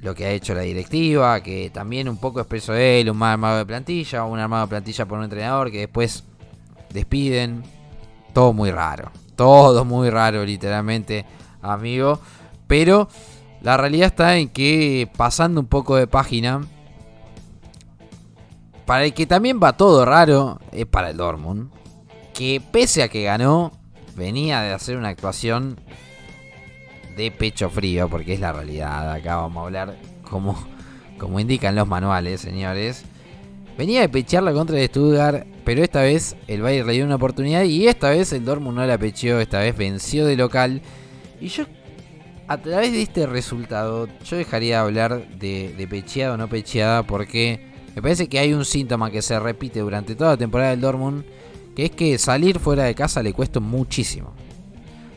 [0.00, 3.58] lo que ha hecho la directiva, que también un poco expresó él, un mal armado
[3.58, 6.22] de plantilla, un armado de plantilla por un entrenador que después
[6.90, 7.64] despiden.
[8.32, 11.24] Todo muy raro, todo muy raro literalmente,
[11.62, 12.20] amigo.
[12.66, 13.08] Pero
[13.62, 16.60] la realidad está en que pasando un poco de página,
[18.86, 21.70] para el que también va todo raro, es para el Dortmund.
[22.32, 23.72] Que pese a que ganó,
[24.14, 25.80] venía de hacer una actuación
[27.16, 29.12] de pecho frío, porque es la realidad.
[29.12, 30.56] Acá vamos a hablar como,
[31.40, 33.04] indican los manuales, señores.
[33.76, 37.64] Venía de pechearla contra el Stuttgart, pero esta vez el Bayern le dio una oportunidad
[37.64, 40.80] y esta vez el Dortmund no la pecheó, esta vez venció de local.
[41.40, 41.64] Y yo,
[42.46, 47.02] a través de este resultado, yo dejaría de hablar de, de pecheada o no pecheada
[47.02, 50.82] porque me parece que hay un síntoma que se repite durante toda la temporada del
[50.82, 51.24] Dortmund,
[51.74, 54.34] que es que salir fuera de casa le cuesta muchísimo.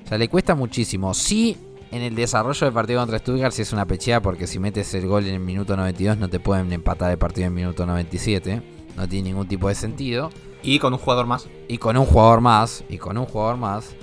[0.06, 1.14] O sea, le cuesta muchísimo.
[1.14, 1.58] Sí,
[1.92, 5.08] en el desarrollo del partido contra Stuttgart si es una pecheada porque si metes el
[5.08, 8.62] gol en el minuto 92 no te pueden empatar el partido en el minuto 97.
[8.96, 10.30] No tiene ningún tipo de sentido.
[10.64, 11.50] Y con un jugador más.
[11.68, 12.86] Y con un jugador más.
[12.88, 13.94] Y con un jugador más.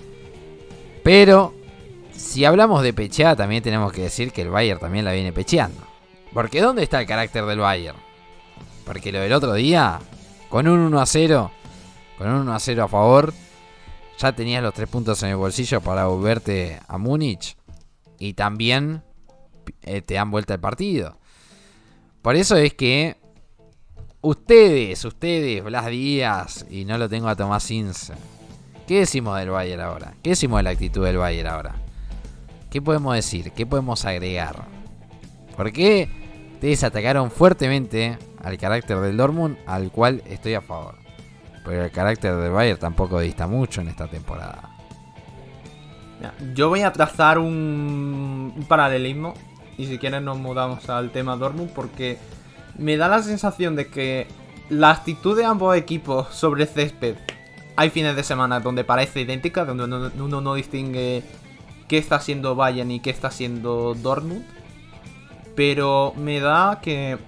[1.02, 1.54] Pero
[2.12, 5.80] si hablamos de pecheada también tenemos que decir que el Bayern también la viene pecheando.
[6.34, 8.05] Porque ¿dónde está el carácter del Bayern?
[8.86, 9.98] Porque lo del otro día,
[10.48, 11.50] con un 1 a 0,
[12.16, 13.34] con un 1 a 0 a favor,
[14.16, 17.56] ya tenías los tres puntos en el bolsillo para volverte a Múnich
[18.18, 19.02] y también
[19.82, 21.18] eh, te dan vuelta el partido.
[22.22, 23.16] Por eso es que
[24.20, 28.14] ustedes, ustedes, Blas Díaz, y no lo tengo a Tomás Ince,
[28.86, 30.14] ¿qué decimos del Bayern ahora?
[30.22, 31.74] ¿Qué decimos de la actitud del Bayern ahora?
[32.70, 33.52] ¿Qué podemos decir?
[33.52, 34.64] ¿Qué podemos agregar?
[35.56, 36.08] ¿Por qué
[36.54, 40.94] ustedes atacaron fuertemente al carácter del Dortmund, al cual estoy a favor?
[41.64, 44.70] Pero el carácter del Bayern tampoco dista mucho en esta temporada.
[46.54, 49.34] Yo voy a trazar un, paralelismo
[49.76, 52.18] y si quieren nos mudamos al tema Dortmund porque
[52.78, 54.28] me da la sensación de que
[54.70, 57.16] la actitud de ambos equipos sobre césped
[57.74, 61.24] hay fines de semana donde parece idéntica, donde uno, uno no distingue
[61.88, 64.44] qué está haciendo Bayern y qué está haciendo Dortmund.
[65.56, 67.18] Pero me da que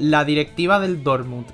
[0.00, 1.46] la directiva del Dortmund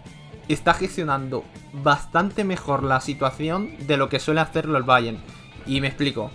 [0.48, 5.18] está gestionando bastante mejor la situación de lo que suele hacerlo el Bayern.
[5.66, 6.30] Y me explico.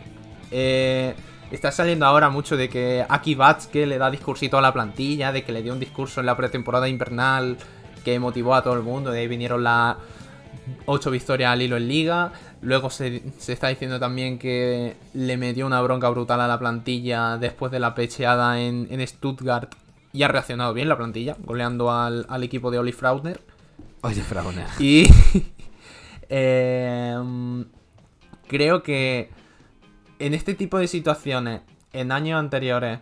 [0.51, 1.15] Eh,
[1.51, 3.37] está saliendo ahora mucho de que Aki
[3.71, 6.35] que le da discursito a la plantilla, de que le dio un discurso en la
[6.35, 7.57] pretemporada invernal
[8.03, 9.95] que motivó a todo el mundo, de ahí vinieron las
[10.85, 12.33] 8 victorias al hilo en liga.
[12.61, 17.37] Luego se, se, está diciendo también que le metió una bronca brutal a la plantilla
[17.37, 19.73] después de la pecheada en, en Stuttgart.
[20.13, 23.39] Y ha reaccionado bien la plantilla, goleando al, al equipo de Oli Fraudner.
[24.01, 24.67] Oli Fraudner.
[24.79, 25.07] Y
[26.29, 27.17] eh,
[28.47, 29.29] creo que
[30.19, 31.61] en este tipo de situaciones,
[31.93, 32.99] en años anteriores,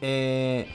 [0.00, 0.66] eh,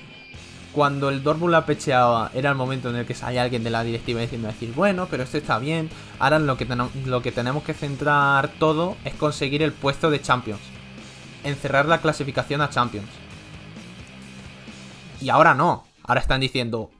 [0.71, 3.83] cuando el Dortmund la pecheaba, era el momento en el que salía alguien de la
[3.83, 6.67] directiva diciendo decir, bueno, pero esto está bien, ahora lo que,
[7.05, 10.61] lo que tenemos que centrar todo es conseguir el puesto de Champions.
[11.43, 13.09] Encerrar la clasificación a Champions.
[15.21, 16.91] Y ahora no, ahora están diciendo,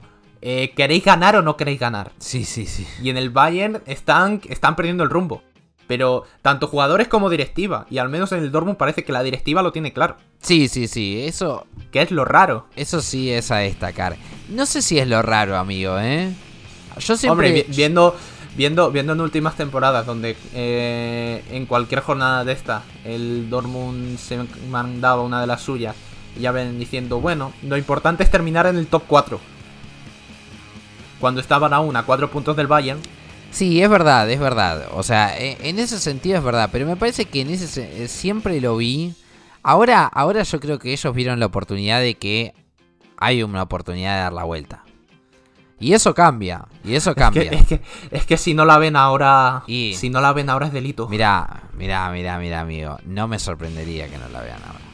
[0.42, 2.12] eh, ¿queréis ganar o no queréis ganar?
[2.20, 2.88] Sí, sí, sí.
[3.02, 5.42] Y en el Bayern están, están perdiendo el rumbo.
[5.88, 7.88] Pero tanto jugadores como directiva.
[7.90, 10.18] Y al menos en el Dortmund parece que la directiva lo tiene claro.
[10.40, 11.24] Sí, sí, sí.
[11.26, 11.66] Eso.
[11.92, 12.68] Que es lo raro.
[12.76, 14.16] Eso sí es a destacar.
[14.50, 16.32] No sé si es lo raro, amigo, ¿eh?
[17.00, 17.48] Yo siempre.
[17.48, 18.16] Hombre, viendo.
[18.56, 24.40] Viendo, viendo en últimas temporadas donde eh, en cualquier jornada de esta el Dortmund se
[24.70, 25.96] mandaba una de las suyas
[26.38, 29.40] y ya ven diciendo, bueno, lo importante es terminar en el top 4.
[31.20, 33.02] Cuando estaban aún a 4 puntos del Bayern,
[33.52, 34.90] Sí, es verdad, es verdad.
[34.94, 36.70] O sea, e, en ese sentido es verdad.
[36.72, 39.14] Pero me parece que en ese siempre lo vi.
[39.64, 42.54] Ahora, ahora yo creo que ellos vieron la oportunidad de que
[43.18, 44.84] hay una oportunidad de dar la vuelta.
[45.80, 46.66] Y eso cambia.
[46.84, 47.44] Y eso cambia.
[47.44, 49.64] Es que, es que, es que si no la ven ahora.
[49.66, 49.94] Y...
[49.96, 51.08] Si no la ven ahora es delito.
[51.08, 52.98] Mira, mira, mira, mira, amigo.
[53.06, 54.89] No me sorprendería que no la vean ahora.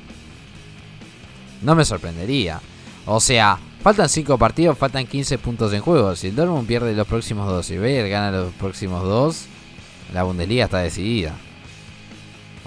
[1.65, 2.61] No me sorprendería.
[3.05, 6.15] O sea, Faltan 5 partidos, faltan 15 puntos en juego.
[6.15, 9.45] Si el Dortmund pierde los próximos 2 y Bayern gana los próximos 2,
[10.11, 11.35] la Bundesliga está decidida.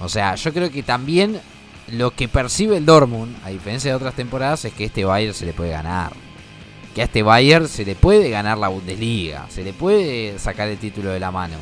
[0.00, 1.40] O sea, yo creo que también
[1.88, 5.44] lo que percibe el Dortmund, a diferencia de otras temporadas, es que este Bayern se
[5.44, 6.12] le puede ganar.
[6.94, 10.78] Que a este Bayern se le puede ganar la Bundesliga, se le puede sacar el
[10.78, 11.56] título de la mano.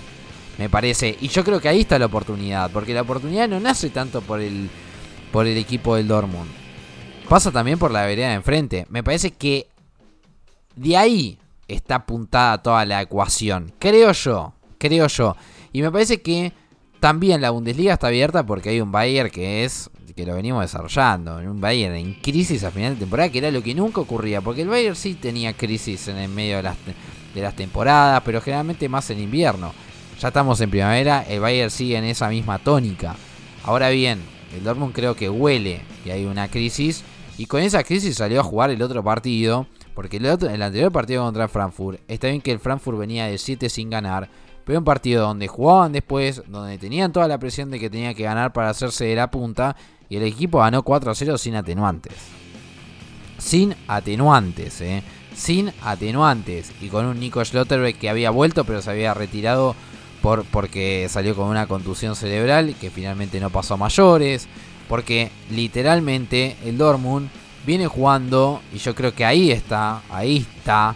[0.59, 1.17] Me parece.
[1.19, 4.43] Y yo creo que ahí está la oportunidad, porque la oportunidad no nace tanto por
[4.43, 4.69] el,
[5.33, 6.66] por el equipo del Dortmund.
[7.29, 8.87] Pasa también por la vereda de enfrente.
[8.89, 9.67] Me parece que
[10.77, 13.73] de ahí está apuntada toda la ecuación.
[13.81, 15.37] Creo yo, creo yo.
[15.73, 16.53] Y me parece que
[17.01, 21.37] también la Bundesliga está abierta porque hay un Bayern que es que lo venimos desarrollando,
[21.37, 24.63] un Bayern en crisis a final de temporada, que era lo que nunca ocurría, porque
[24.63, 26.77] el Bayern sí tenía crisis en el medio de las,
[27.35, 29.75] de las temporadas, pero generalmente más en invierno.
[30.19, 33.15] Ya estamos en primavera, el Bayern sigue en esa misma tónica.
[33.63, 34.23] Ahora bien,
[34.57, 37.05] el Dortmund creo que huele que hay una crisis
[37.39, 41.25] y con esa crisis salió a jugar el otro partido, porque el, el anterior partido
[41.25, 44.29] contra Frankfurt, está bien que el Frankfurt venía de 7 sin ganar,
[44.65, 48.25] pero un partido donde jugaban después, donde tenían toda la presión de que tenía que
[48.25, 49.77] ganar para hacerse de la punta,
[50.09, 52.15] y el equipo ganó 4 a 0 sin atenuantes.
[53.39, 55.03] Sin atenuantes, eh.
[55.35, 56.73] Sin atenuantes.
[56.81, 59.77] Y con un Nico Schlotterbeck que había vuelto, pero se había retirado
[60.23, 64.49] por, porque salió con una contusión cerebral, que finalmente no pasó a mayores.
[64.89, 67.29] Porque literalmente el Dortmund
[67.67, 70.95] viene jugando, y yo creo que ahí está, ahí está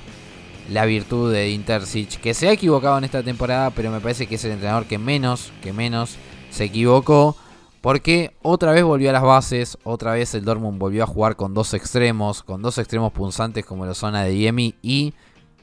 [0.70, 4.36] la virtud de Intercic, que se ha equivocado en esta temporada, pero me parece que
[4.36, 6.16] es el entrenador que menos, que menos
[6.50, 7.36] se equivocó.
[7.80, 11.54] Porque otra vez volvió a las bases, otra vez el Dortmund volvió a jugar con
[11.54, 15.14] dos extremos, con dos extremos punzantes como lo son Yemi y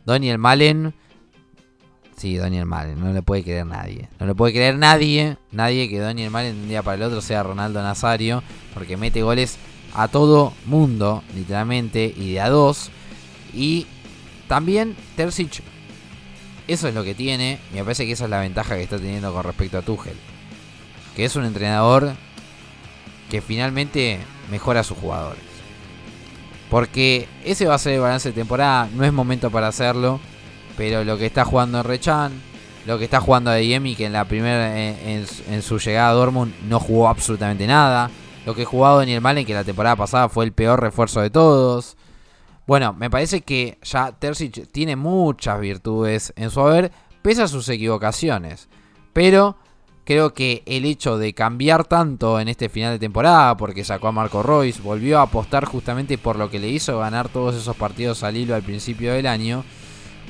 [0.04, 0.96] Daniel Malen.
[2.18, 4.10] Sí, Daniel Malen, no le puede creer nadie.
[4.20, 7.22] No le puede creer nadie, nadie que Daniel Malen de un día para el otro
[7.22, 9.58] sea Ronaldo Nazario, porque mete goles
[9.94, 12.90] a todo mundo, literalmente, y de a dos.
[13.54, 13.86] Y
[14.48, 15.62] también Terzic,
[16.68, 18.98] eso es lo que tiene, y me parece que esa es la ventaja que está
[18.98, 20.18] teniendo con respecto a Tuchel
[21.18, 22.14] que es un entrenador
[23.32, 24.20] que finalmente
[24.52, 25.42] mejora a sus jugadores.
[26.70, 30.20] Porque ese va a ser el balance de temporada, no es momento para hacerlo,
[30.78, 32.32] pero lo que está jugando Rechan,
[32.86, 36.80] lo que está jugando Adeyemi, que en la primera en, su llegada a Dortmund no
[36.80, 38.10] jugó absolutamente nada,
[38.46, 41.98] lo que jugado Daniel Malen, que la temporada pasada fue el peor refuerzo de todos.
[42.66, 47.68] Bueno, me parece que ya Terzic tiene muchas virtudes en su haber, pese a sus
[47.68, 48.70] equivocaciones.
[49.12, 49.58] Pero
[50.08, 54.14] Creo que el hecho de cambiar tanto en este final de temporada, porque sacó a
[54.14, 58.24] Marco Royce, volvió a apostar justamente por lo que le hizo ganar todos esos partidos
[58.24, 59.66] al hilo al principio del año.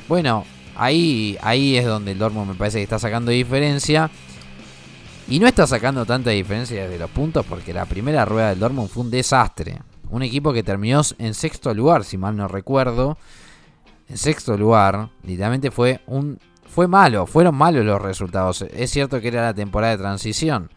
[0.07, 4.09] Bueno, ahí, ahí es donde el Dortmund me parece que está sacando diferencia.
[5.29, 8.89] Y no está sacando tanta diferencia desde los puntos porque la primera rueda del Dortmund
[8.89, 9.81] fue un desastre.
[10.09, 13.17] Un equipo que terminó en sexto lugar, si mal no recuerdo.
[14.07, 16.39] En sexto lugar, literalmente fue un
[16.77, 18.61] fue malo, fueron malos los resultados.
[18.61, 20.69] Es cierto que era la temporada de transición.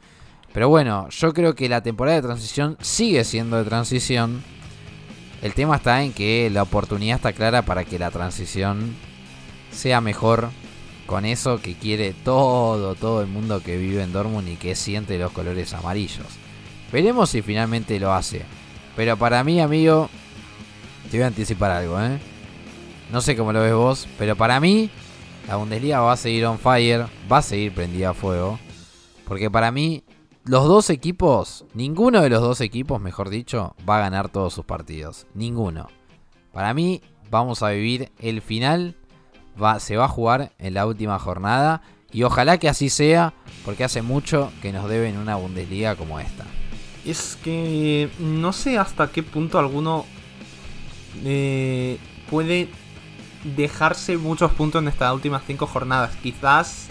[0.52, 4.42] Pero bueno, yo creo que la temporada de transición sigue siendo de transición.
[5.42, 8.96] El tema está en que la oportunidad está clara para que la transición
[9.70, 10.50] sea mejor
[11.06, 15.18] con eso que quiere todo, todo el mundo que vive en Dortmund y que siente
[15.18, 16.26] los colores amarillos.
[16.92, 18.42] Veremos si finalmente lo hace.
[18.96, 20.08] Pero para mí, amigo,
[21.10, 22.18] te voy a anticipar algo, ¿eh?
[23.10, 24.90] No sé cómo lo ves vos, pero para mí
[25.48, 28.60] la Bundesliga va a seguir on fire, va a seguir prendida a fuego.
[29.26, 30.04] Porque para mí,
[30.44, 34.64] los dos equipos, ninguno de los dos equipos, mejor dicho, va a ganar todos sus
[34.64, 35.26] partidos.
[35.34, 35.88] Ninguno.
[36.52, 38.96] Para mí, vamos a vivir el final,
[39.60, 41.82] va, se va a jugar en la última jornada.
[42.12, 43.34] Y ojalá que así sea,
[43.64, 46.44] porque hace mucho que nos deben una Bundesliga como esta.
[47.04, 50.04] Es que no sé hasta qué punto alguno
[51.24, 52.68] eh, puede
[53.44, 56.16] dejarse muchos puntos en estas últimas cinco jornadas.
[56.16, 56.88] Quizás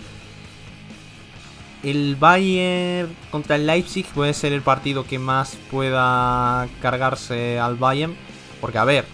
[1.83, 8.15] el Bayern contra el Leipzig puede ser el partido que más pueda cargarse al Bayern.
[8.61, 9.05] Porque a ver,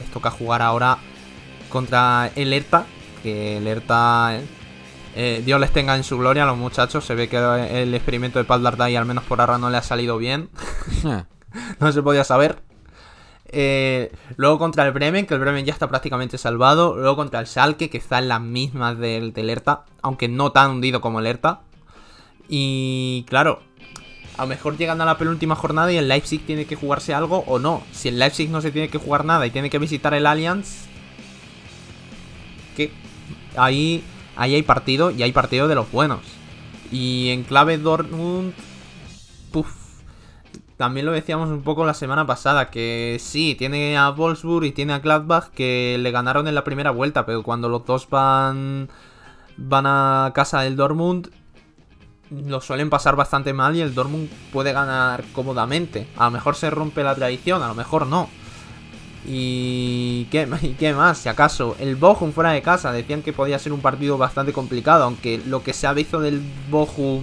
[0.00, 0.98] les toca jugar ahora
[1.70, 2.84] contra el Hertha.
[3.22, 4.38] Que el Hertha,
[5.16, 7.04] eh, Dios les tenga en su gloria a los muchachos.
[7.04, 7.38] Se ve que
[7.82, 10.50] el experimento de Pal Dardai al menos por ahora no le ha salido bien.
[11.80, 12.62] no se podía saber.
[13.52, 16.96] Eh, luego contra el Bremen, que el Bremen ya está prácticamente salvado.
[16.96, 20.70] Luego contra el Schalke, que está en las mismas del, del Hertha, aunque no tan
[20.70, 21.60] hundido como el Hertha.
[22.48, 23.60] Y claro,
[24.36, 27.44] a lo mejor llegando a la penúltima jornada y el Leipzig tiene que jugarse algo
[27.46, 27.82] o no.
[27.92, 30.86] Si el Leipzig no se tiene que jugar nada y tiene que visitar el Allianz,
[33.64, 34.04] ahí,
[34.36, 36.20] ahí hay partido y hay partido de los buenos.
[36.90, 38.52] Y en clave Dortmund,
[39.52, 39.72] puff,
[40.76, 44.94] también lo decíamos un poco la semana pasada, que sí, tiene a Wolfsburg y tiene
[44.94, 48.88] a Gladbach que le ganaron en la primera vuelta, pero cuando los dos van,
[49.56, 51.30] van a casa del Dortmund,
[52.30, 56.08] lo suelen pasar bastante mal y el Dortmund puede ganar cómodamente.
[56.16, 58.28] A lo mejor se rompe la tradición, a lo mejor no.
[59.26, 63.58] Y qué, y qué más, si acaso, el Bochum fuera de casa, decían que podía
[63.58, 67.22] ser un partido bastante complicado, aunque lo que se ha visto del Bochum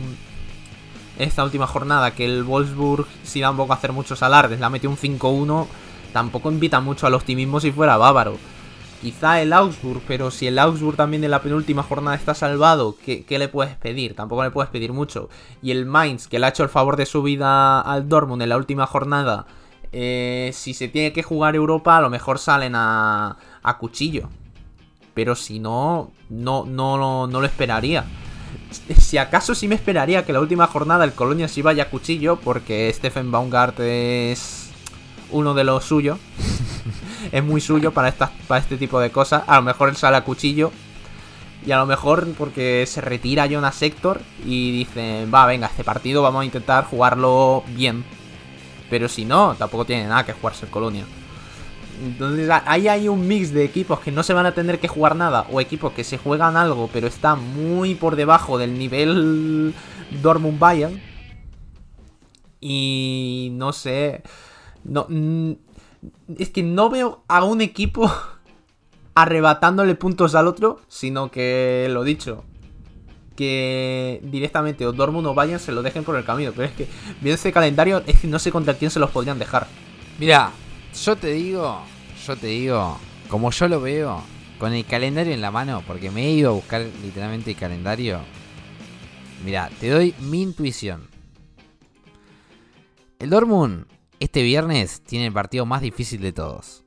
[1.18, 5.68] esta última jornada, que el Wolfsburg, si tampoco hacer muchos alardes, la metió un 5-1,
[6.14, 8.38] tampoco invita mucho al optimismo si fuera bávaro.
[9.02, 13.26] Quizá el Augsburg, pero si el Augsburg también en la penúltima jornada está salvado, ¿qué,
[13.30, 14.16] le puedes pedir?
[14.16, 15.30] Tampoco le puedes pedir mucho.
[15.62, 18.50] Y el Mainz, que le ha hecho el favor de su vida al Dortmund en
[18.50, 19.46] la última jornada,
[20.00, 24.30] eh, si se tiene que jugar Europa, a lo mejor salen a, a cuchillo.
[25.16, 28.06] Pero si no, no, no, no lo esperaría.
[28.96, 32.36] Si acaso sí me esperaría que la última jornada el Colonia sí vaya a cuchillo,
[32.36, 34.70] porque Stephen Baumgart es
[35.32, 36.20] uno de los suyos.
[37.32, 39.46] es muy suyo para, para este tipo de cosas.
[39.48, 40.72] A lo mejor él sale a cuchillo.
[41.66, 46.22] Y a lo mejor porque se retira Jonas Sector y dice, va, venga, este partido
[46.22, 48.06] vamos a intentar jugarlo bien.
[48.90, 51.06] Pero si no, tampoco tiene nada que jugarse el Colonia.
[52.04, 55.16] Entonces ahí hay un mix de equipos que no se van a tener que jugar
[55.16, 59.74] nada o equipos que se juegan algo pero están muy por debajo del nivel
[60.22, 61.02] Dortmund Bayern.
[62.60, 64.24] Y no sé,
[64.84, 65.08] no
[66.38, 68.12] es que no veo a un equipo
[69.16, 72.44] arrebatándole puntos al otro, sino que lo dicho,
[73.38, 76.52] que directamente o Dortmund o Bayern se lo dejen por el camino.
[76.54, 76.88] Pero es que
[77.22, 79.68] viendo ese calendario, es que no sé contra quién se los podrían dejar.
[80.20, 80.52] Mira,
[81.06, 81.84] yo te digo,
[82.26, 82.98] yo te digo,
[83.30, 84.24] como yo lo veo,
[84.60, 88.20] con el calendario en la mano, porque me he ido a buscar literalmente el calendario.
[89.46, 91.08] Mira, te doy mi intuición.
[93.20, 93.86] El Dortmund
[94.20, 96.84] este viernes tiene el partido más difícil de todos.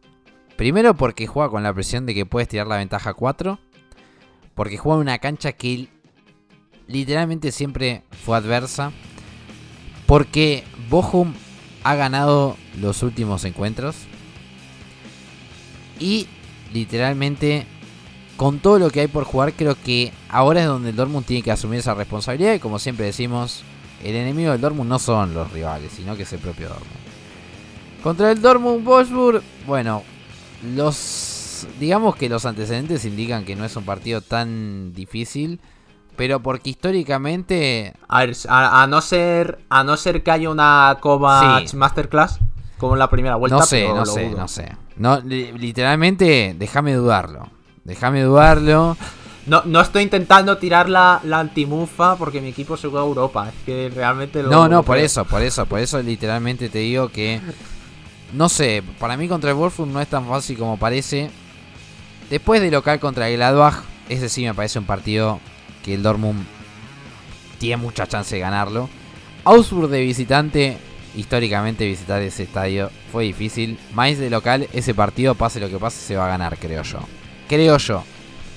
[0.57, 3.61] Primero porque juega con la presión de que puedes tirar la ventaja 4.
[4.55, 5.89] Porque juega en una cancha que
[6.91, 8.93] literalmente siempre fue adversa.
[10.07, 11.33] Porque Bochum
[11.85, 13.97] ha ganado los últimos encuentros.
[15.99, 16.27] Y
[16.73, 17.67] literalmente,
[18.37, 21.43] con todo lo que hay por jugar, creo que ahora es donde el Dortmund tiene
[21.43, 22.55] que asumir esa responsabilidad.
[22.55, 23.63] Y como siempre decimos,
[24.03, 27.01] el enemigo del Dortmund no son los rivales, sino que es el propio Dortmund.
[28.03, 30.03] Contra el Dortmund Wolfsburg, bueno,
[30.75, 35.61] los digamos que los antecedentes indican que no es un partido tan difícil,
[36.21, 41.73] pero porque históricamente a, ver, a, no ser a no ser que haya una Kovac
[41.73, 42.41] Masterclass
[42.77, 44.77] como en la primera vuelta, no sé, no sé, no sé.
[44.97, 47.49] No, literalmente, déjame dudarlo.
[47.85, 48.99] Déjame dudarlo.
[49.47, 53.49] No, no estoy intentando tirar la, la antimufa porque mi equipo se juega a Europa.
[53.49, 54.51] Es que realmente lo.
[54.51, 57.41] No, no, por eso, por eso, por eso literalmente te digo que
[58.35, 61.31] no sé, para mí contra el Wolfsburg no es tan fácil como parece.
[62.29, 65.41] Después de local contra el Gladbach, ese sí me parece un partido
[65.85, 66.45] que el Dortmund
[67.59, 68.89] tiene mucha chance de ganarlo.
[69.45, 70.77] Augsburg de visitante,
[71.17, 73.79] históricamente visitar ese estadio fue difícil.
[73.93, 77.01] Mainz de local, ese partido, pase lo que pase, se va a ganar, creo yo.
[77.49, 78.05] Creo yo.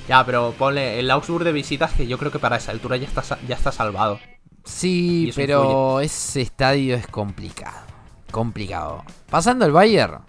[0.08, 3.08] Ya, pero ponle el Augsburg de visitas que yo creo que para esa altura ya
[3.08, 4.20] está, ya está salvado.
[4.66, 7.94] Sí, pero ese estadio es complicado
[8.34, 9.06] complicado.
[9.30, 10.20] Pasando al Bayern.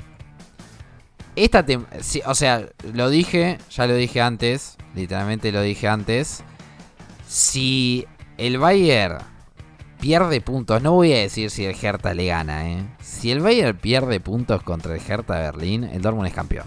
[1.34, 1.66] Esta
[2.26, 6.44] o sea, lo dije, ya lo dije antes, literalmente lo dije antes.
[7.26, 8.06] Si
[8.38, 9.18] el Bayern
[10.00, 12.84] pierde puntos, no voy a decir si el Hertha le gana, ¿eh?
[13.00, 16.66] Si el Bayern pierde puntos contra el Hertha Berlín, el Dortmund es campeón.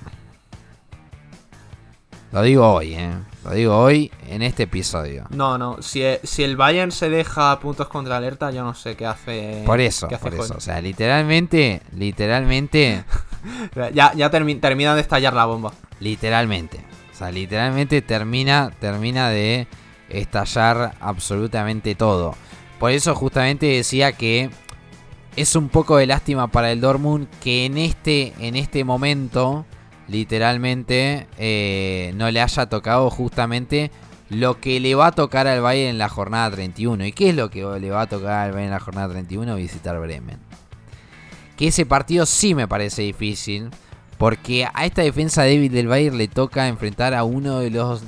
[2.32, 3.14] Lo digo hoy, ¿eh?
[3.46, 5.26] Lo digo hoy en este episodio.
[5.30, 5.82] No, no.
[5.82, 9.64] Si, si el Bayern se deja puntos contra alerta, yo no sé qué hace.
[9.66, 10.56] Por eso, por eso.
[10.58, 13.06] O sea, literalmente, literalmente.
[13.94, 15.72] ya ya termina de estallar la bomba.
[16.02, 16.84] Literalmente.
[17.14, 19.68] O sea, literalmente termina, termina de
[20.10, 22.36] estallar absolutamente todo.
[22.80, 24.50] Por eso justamente decía que
[25.36, 29.66] es un poco de lástima para el Dortmund que en este, en este momento
[30.08, 33.92] literalmente eh, no le haya tocado justamente
[34.30, 37.06] lo que le va a tocar al Bayern en la jornada 31.
[37.06, 39.56] ¿Y qué es lo que le va a tocar al Bayern en la jornada 31?
[39.56, 40.40] Visitar Bremen.
[41.56, 43.70] Que ese partido sí me parece difícil.
[44.18, 48.04] Porque a esta defensa débil del Bayern le toca enfrentar a uno de los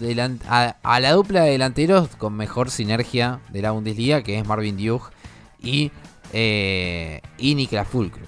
[0.47, 5.03] a, la dupla de delanteros con mejor sinergia de la Bundesliga, que es Marvin Diug
[5.61, 5.91] y,
[6.33, 8.25] eh, Niklas Fulcrum.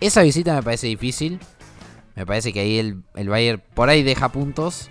[0.00, 1.38] Esa visita me parece difícil.
[2.16, 4.90] Me parece que ahí el, el Bayern por ahí deja puntos.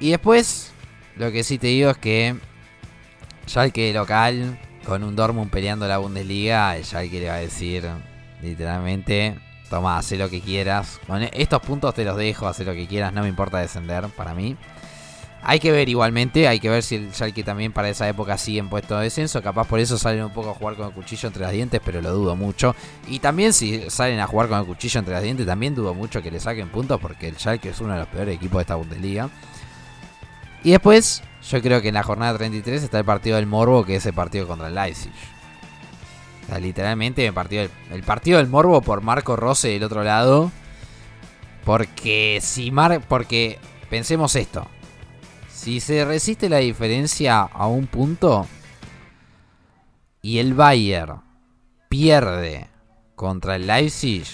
[0.00, 0.72] Y después,
[1.16, 2.36] lo que sí te digo es que
[3.46, 7.88] Schalke local, con un Dortmund peleando la Bundesliga, el Schalke le va a decir
[8.42, 9.38] literalmente,
[9.68, 11.00] toma, haz lo que quieras.
[11.06, 14.34] Con estos puntos te los dejo, haz lo que quieras, no me importa descender para
[14.34, 14.56] mí.
[15.42, 18.58] Hay que ver igualmente, hay que ver si el Schalke también para esa época sigue
[18.58, 19.40] en puesto de descenso.
[19.40, 22.02] Capaz por eso salen un poco a jugar con el cuchillo entre los dientes, pero
[22.02, 22.74] lo dudo mucho.
[23.06, 26.22] Y también si salen a jugar con el cuchillo entre los dientes, también dudo mucho
[26.22, 28.74] que le saquen puntos porque el Schalke es uno de los peores equipos de esta
[28.74, 29.30] Bundesliga.
[30.64, 33.96] Y después, yo creo que en la jornada 33 está el partido del Morbo, que
[33.96, 35.12] es el partido contra el Leipzig.
[36.60, 40.50] Literalmente partido, del, el partido del Morbo por Marco Rose del otro lado.
[41.64, 43.58] Porque si Mar, porque
[43.90, 44.66] pensemos esto.
[45.52, 48.46] Si se resiste la diferencia a un punto
[50.22, 51.20] y el Bayern
[51.88, 52.68] pierde
[53.14, 54.26] contra el Leipzig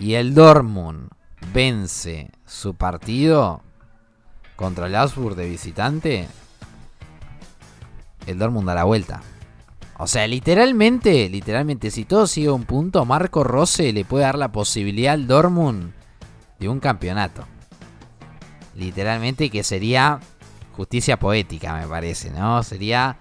[0.00, 1.10] y el Dortmund
[1.52, 3.62] vence su partido
[4.56, 6.28] contra el Augsburg de visitante,
[8.26, 9.22] el Dortmund da la vuelta.
[9.98, 14.52] O sea, literalmente, literalmente, si todo sigue un punto, Marco Rose le puede dar la
[14.52, 15.92] posibilidad al Dortmund
[16.60, 17.44] de un campeonato.
[18.76, 20.20] Literalmente que sería
[20.76, 22.62] justicia poética, me parece, ¿no?
[22.62, 23.16] Sería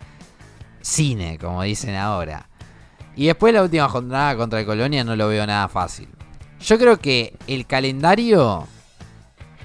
[0.82, 2.47] cine, como dicen ahora.
[3.15, 6.07] Y después la última jornada contra el Colonia no lo veo nada fácil.
[6.59, 8.67] Yo creo que el calendario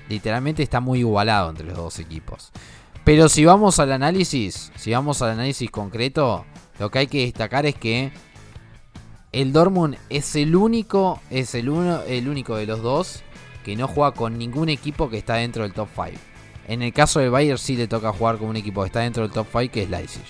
[0.08, 2.52] literalmente está muy igualado entre los dos equipos.
[3.04, 6.46] Pero si vamos al análisis, si vamos al análisis concreto,
[6.82, 8.10] lo que hay que destacar es que
[9.30, 13.22] el Dortmund es el único, es el, uno, el único de los dos
[13.64, 16.08] que no juega con ningún equipo que está dentro del top 5.
[16.66, 19.22] En el caso del Bayern sí le toca jugar con un equipo que está dentro
[19.22, 20.24] del top 5 que es Leipzig.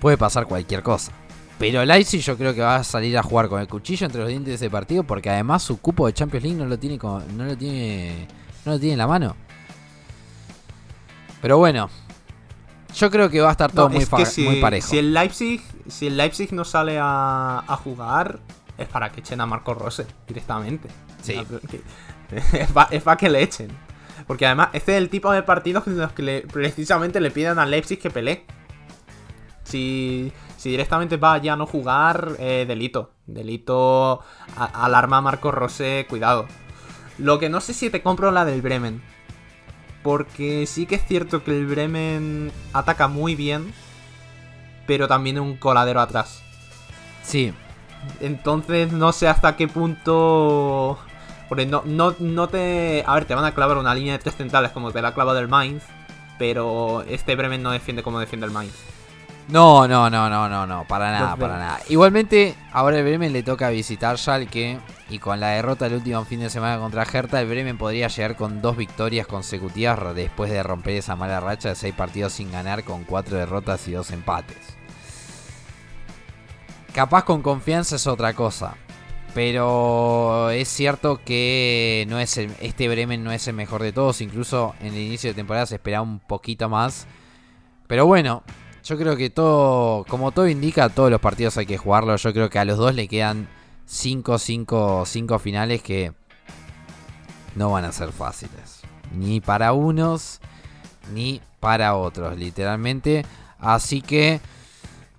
[0.00, 1.12] Puede pasar cualquier cosa.
[1.58, 4.28] Pero Leipzig yo creo que va a salir a jugar con el cuchillo entre los
[4.28, 7.44] dientes de ese partido porque además su cupo de Champions League no lo tiene no
[7.46, 8.28] lo tiene
[8.66, 9.34] no lo tiene en la mano.
[11.40, 11.88] Pero bueno,
[12.96, 14.88] yo creo que va a estar todo No, muy, es que si, muy parejo.
[14.88, 18.40] si el Leipzig, si el Leipzig no sale a, a jugar,
[18.78, 20.88] es para que echen a Marco Rose directamente.
[21.22, 21.40] Sí.
[22.90, 23.70] Es para que le echen.
[24.26, 27.60] Porque además, este es el tipo de partidos en los que le- precisamente le piden
[27.60, 28.44] al Leipzig que pelee.
[29.62, 33.12] Si, si directamente va ya a no jugar, eh, delito.
[33.26, 34.20] Delito,
[34.56, 36.46] a- alarma a Marco Rose, cuidado.
[37.18, 39.02] Lo que no sé si te compro la del Bremen.
[40.06, 43.74] Porque sí que es cierto que el Bremen ataca muy bien,
[44.86, 46.44] pero también un coladero atrás.
[47.24, 47.52] Sí,
[48.20, 50.96] Entonces no sé hasta qué punto...
[51.48, 53.02] Porque no, no, no te...
[53.04, 55.14] A ver, te van a clavar una línea de tres centrales como te la ha
[55.14, 55.82] clavado el Mainz,
[56.38, 58.76] pero este Bremen no defiende como defiende el Mainz.
[59.48, 61.80] No, no, no, no, no, no, para nada, para nada.
[61.88, 64.78] Igualmente, ahora el Bremen le toca visitar Schalke
[65.08, 68.34] y con la derrota el último fin de semana contra Hertha, el Bremen podría llegar
[68.34, 72.82] con dos victorias consecutivas después de romper esa mala racha de seis partidos sin ganar
[72.82, 74.56] con cuatro derrotas y dos empates.
[76.92, 78.74] Capaz con confianza es otra cosa.
[79.32, 84.22] Pero es cierto que no es el- este Bremen no es el mejor de todos.
[84.22, 87.06] Incluso en el inicio de temporada se esperaba un poquito más.
[87.86, 88.42] Pero bueno,
[88.86, 92.22] yo creo que todo, como todo indica, todos los partidos hay que jugarlos.
[92.22, 93.48] Yo creo que a los dos le quedan
[93.86, 96.12] 5, 5, 5 finales que
[97.56, 98.82] no van a ser fáciles.
[99.12, 100.40] Ni para unos,
[101.12, 103.26] ni para otros, literalmente.
[103.58, 104.40] Así que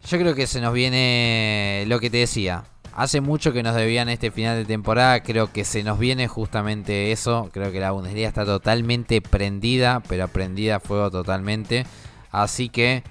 [0.07, 2.63] yo creo que se nos viene lo que te decía.
[2.93, 5.23] Hace mucho que nos debían este final de temporada.
[5.23, 7.49] Creo que se nos viene justamente eso.
[7.51, 11.85] Creo que la Bundesliga está totalmente prendida, pero prendida a fuego totalmente.
[12.31, 13.03] Así que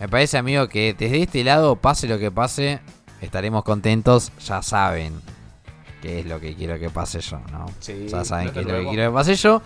[0.00, 2.80] me parece, amigo, que desde este lado, pase lo que pase,
[3.20, 4.32] estaremos contentos.
[4.44, 5.20] Ya saben
[6.02, 7.66] qué es lo que quiero que pase yo, ¿no?
[7.80, 9.62] Sí, ya saben qué es lo que quiero que pase yo.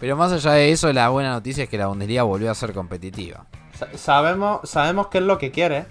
[0.00, 2.72] Pero más allá de eso, la buena noticia es que la Bundesliga volvió a ser
[2.74, 3.46] competitiva.
[3.78, 5.86] Sa- sabemos, sabemos qué es lo que quiere,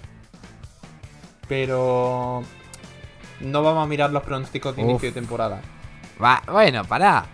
[1.48, 2.42] pero
[3.40, 4.90] no vamos a mirar los pronósticos de Uf.
[4.90, 5.60] inicio de temporada.
[6.22, 7.26] Va, bueno, pará.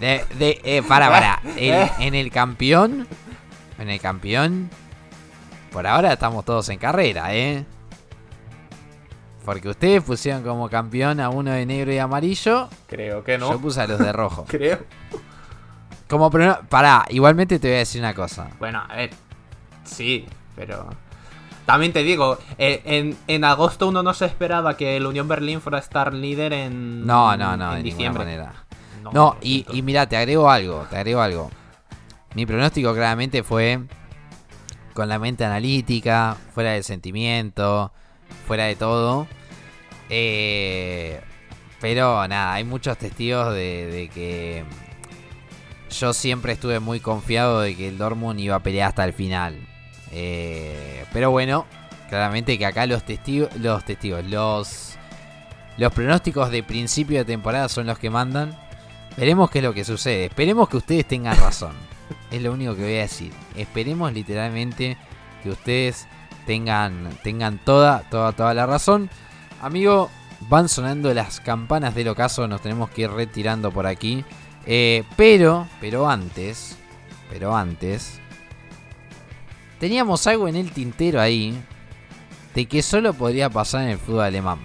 [0.00, 1.40] De, de, eh, pará, pará.
[1.56, 3.06] El- en el campeón.
[3.78, 4.70] En el campeón.
[5.74, 7.66] Por ahora estamos todos en carrera, ¿eh?
[9.44, 12.68] Porque ustedes pusieron como campeón a uno de negro y amarillo.
[12.86, 13.50] Creo que no.
[13.50, 14.44] Yo puse a los de rojo.
[14.48, 14.78] Creo.
[16.08, 18.48] Como prono- Pará, igualmente te voy a decir una cosa.
[18.60, 19.10] Bueno, a ver.
[19.82, 20.88] Sí, pero.
[21.66, 25.60] También te digo, eh, en, en agosto uno no se esperaba que el Unión Berlín
[25.60, 27.04] fuera a estar líder en.
[27.04, 28.24] No, no, no, en de diciembre.
[28.26, 28.64] ninguna manera.
[29.12, 31.50] No, y, y mira, te agrego algo, te agrego algo.
[32.36, 33.80] Mi pronóstico claramente fue
[34.94, 37.92] con la mente analítica, fuera del sentimiento,
[38.46, 39.26] fuera de todo.
[40.08, 41.20] Eh,
[41.80, 44.64] pero nada, hay muchos testigos de, que
[45.90, 49.58] yo siempre estuve muy confiado de que el Dortmund iba a pelear hasta el final.
[50.12, 51.66] Eh, pero bueno,
[52.08, 54.94] claramente que acá los testigos, los testigos, los
[55.76, 58.56] los pronósticos de principio de temporada son los que mandan.
[59.16, 60.26] Veremos qué es lo que sucede.
[60.26, 61.74] Esperemos que ustedes tengan razón.
[62.34, 63.32] Es lo único que voy a decir.
[63.54, 64.96] Esperemos literalmente
[65.42, 66.06] que ustedes
[66.46, 69.10] tengan, tengan toda, toda, toda la razón.
[69.62, 70.10] Amigo,
[70.48, 72.48] van sonando las campanas del ocaso.
[72.48, 74.24] Nos tenemos que ir retirando por aquí.
[74.66, 76.76] Eh, pero, pero antes,
[77.30, 78.18] pero antes,
[79.78, 81.62] teníamos algo en el tintero ahí
[82.54, 84.58] de que solo podría pasar en el fútbol alemán.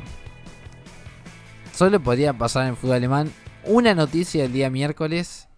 [1.74, 3.32] Solo podría pasar en el fútbol alemán
[3.66, 5.49] una noticia del día miércoles.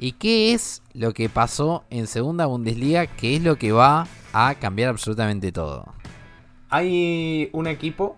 [0.00, 3.08] ¿Y qué es lo que pasó en Segunda Bundesliga?
[3.08, 5.92] ¿Qué es lo que va a cambiar absolutamente todo?
[6.70, 8.16] Hay un equipo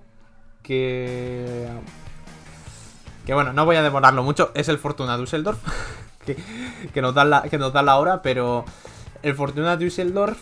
[0.63, 1.69] que...
[3.25, 4.51] Que bueno, no voy a demorarlo mucho.
[4.55, 5.59] Es el Fortuna Düsseldorf.
[6.27, 6.37] que,
[6.93, 8.67] que, nos da la, que nos da la hora, pero...
[9.23, 10.39] El Fortuna Düsseldorf...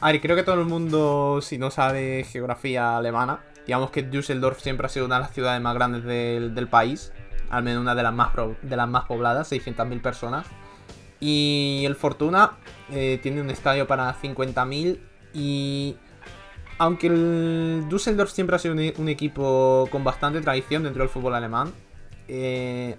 [0.00, 4.60] A ver, creo que todo el mundo, si no sabe geografía alemana, digamos que Düsseldorf
[4.60, 7.12] siempre ha sido una de las ciudades más grandes del, del país
[7.52, 8.32] al menos una de las más,
[8.62, 10.46] de las más pobladas, 600.000 personas.
[11.20, 12.52] Y el Fortuna
[12.90, 14.98] eh, tiene un estadio para 50.000
[15.34, 15.96] y
[16.78, 21.72] aunque el Düsseldorf siempre ha sido un, equipo con bastante tradición dentro del fútbol alemán,
[22.26, 22.96] eh,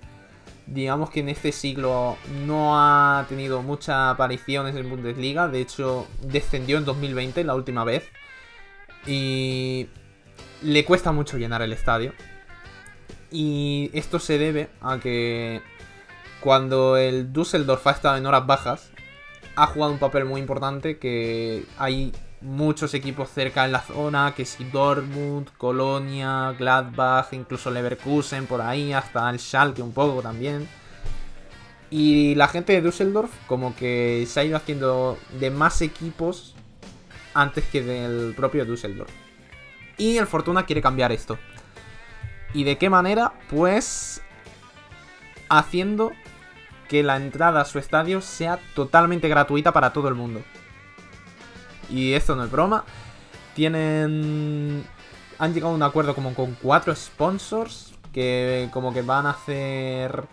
[0.67, 6.77] digamos que en este siglo no ha tenido muchas apariciones en Bundesliga, de hecho descendió
[6.77, 8.07] en 2020 la última vez
[9.05, 9.89] y
[10.61, 12.13] le cuesta mucho llenar el estadio.
[13.33, 15.63] Y esto se debe a que
[16.39, 18.91] cuando el Düsseldorf ha estado en horas bajas,
[19.55, 22.11] ha jugado un papel muy importante que hay
[22.41, 28.93] muchos equipos cerca en la zona, que si Dortmund, Colonia, Gladbach, incluso Leverkusen por ahí,
[28.93, 30.67] hasta el Schalke un poco también.
[31.89, 36.53] Y la gente de Düsseldorf como que se ha ido haciendo de más equipos
[37.33, 39.11] antes que del propio Düsseldorf.
[39.97, 41.39] Y el Fortuna quiere cambiar esto.
[42.53, 43.33] ¿Y de qué manera?
[43.49, 44.21] Pues
[45.49, 46.11] haciendo
[46.87, 50.41] que la entrada a su estadio sea totalmente gratuita para todo el mundo.
[51.89, 52.83] Y esto no es broma.
[53.55, 54.85] Tienen...
[55.39, 60.25] Han llegado a un acuerdo como con cuatro sponsors que como que van a hacer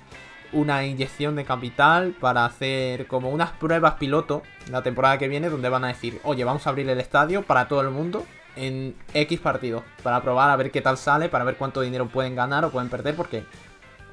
[0.53, 5.69] una inyección de capital para hacer como unas pruebas piloto la temporada que viene donde
[5.69, 8.27] van a decir, oye, vamos a abrir el estadio para todo el mundo
[8.57, 12.35] en X partidos para probar a ver qué tal sale, para ver cuánto dinero pueden
[12.35, 13.45] ganar o pueden perder, porque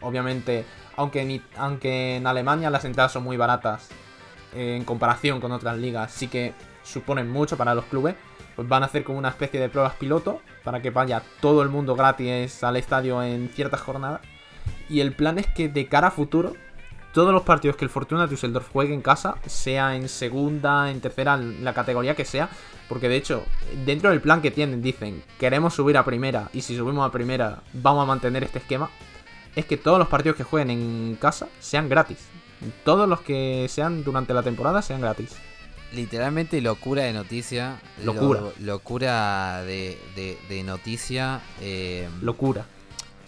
[0.01, 0.65] obviamente,
[0.95, 3.89] aunque en, aunque en Alemania las entradas son muy baratas
[4.53, 8.15] eh, en comparación con otras ligas, sí que suponen mucho para los clubes,
[8.55, 11.69] pues van a hacer como una especie de pruebas piloto para que vaya todo el
[11.69, 14.21] mundo gratis al estadio en ciertas jornadas.
[14.89, 16.53] Y el plan es que de cara a futuro
[17.17, 21.33] todos los partidos que el Fortuna Düsseldorf juegue en casa, sea en segunda, en tercera,
[21.33, 22.47] en la categoría que sea,
[22.87, 23.43] porque de hecho,
[23.87, 27.63] dentro del plan que tienen, dicen, queremos subir a primera, y si subimos a primera,
[27.73, 28.91] vamos a mantener este esquema,
[29.55, 32.19] es que todos los partidos que jueguen en casa sean gratis.
[32.85, 35.35] Todos los que sean durante la temporada sean gratis.
[35.95, 37.81] Literalmente locura de noticia.
[38.03, 38.41] Locura.
[38.59, 39.97] locura de,
[40.47, 41.41] de, noticia.
[41.61, 42.67] Eh, locura.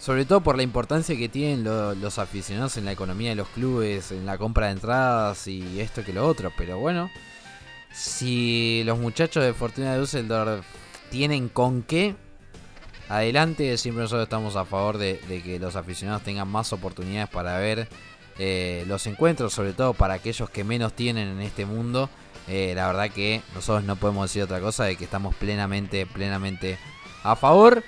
[0.00, 4.10] Sobre todo por la importancia que tienen los aficionados en la economía de los clubes,
[4.10, 6.50] en la compra de entradas y esto que lo otro.
[6.56, 7.10] Pero bueno,
[7.92, 10.64] si los muchachos de Fortuna de Düsseldorf
[11.10, 12.16] tienen con qué,
[13.10, 13.76] adelante.
[13.76, 17.88] Siempre nosotros estamos a favor de, que los aficionados tengan más oportunidades para ver
[18.38, 22.08] eh, los encuentros, sobre todo para aquellos que menos tienen en este mundo.
[22.48, 26.78] Eh, la verdad que nosotros no podemos decir otra cosa de que estamos plenamente, plenamente
[27.22, 27.82] a favor.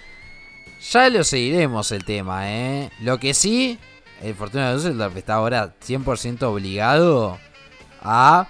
[0.91, 2.91] Ya lo seguiremos el tema, ¿eh?
[3.01, 3.79] Lo que sí,
[4.21, 7.39] el Fortuna de Düsseldorf está ahora 100% obligado
[8.03, 8.49] a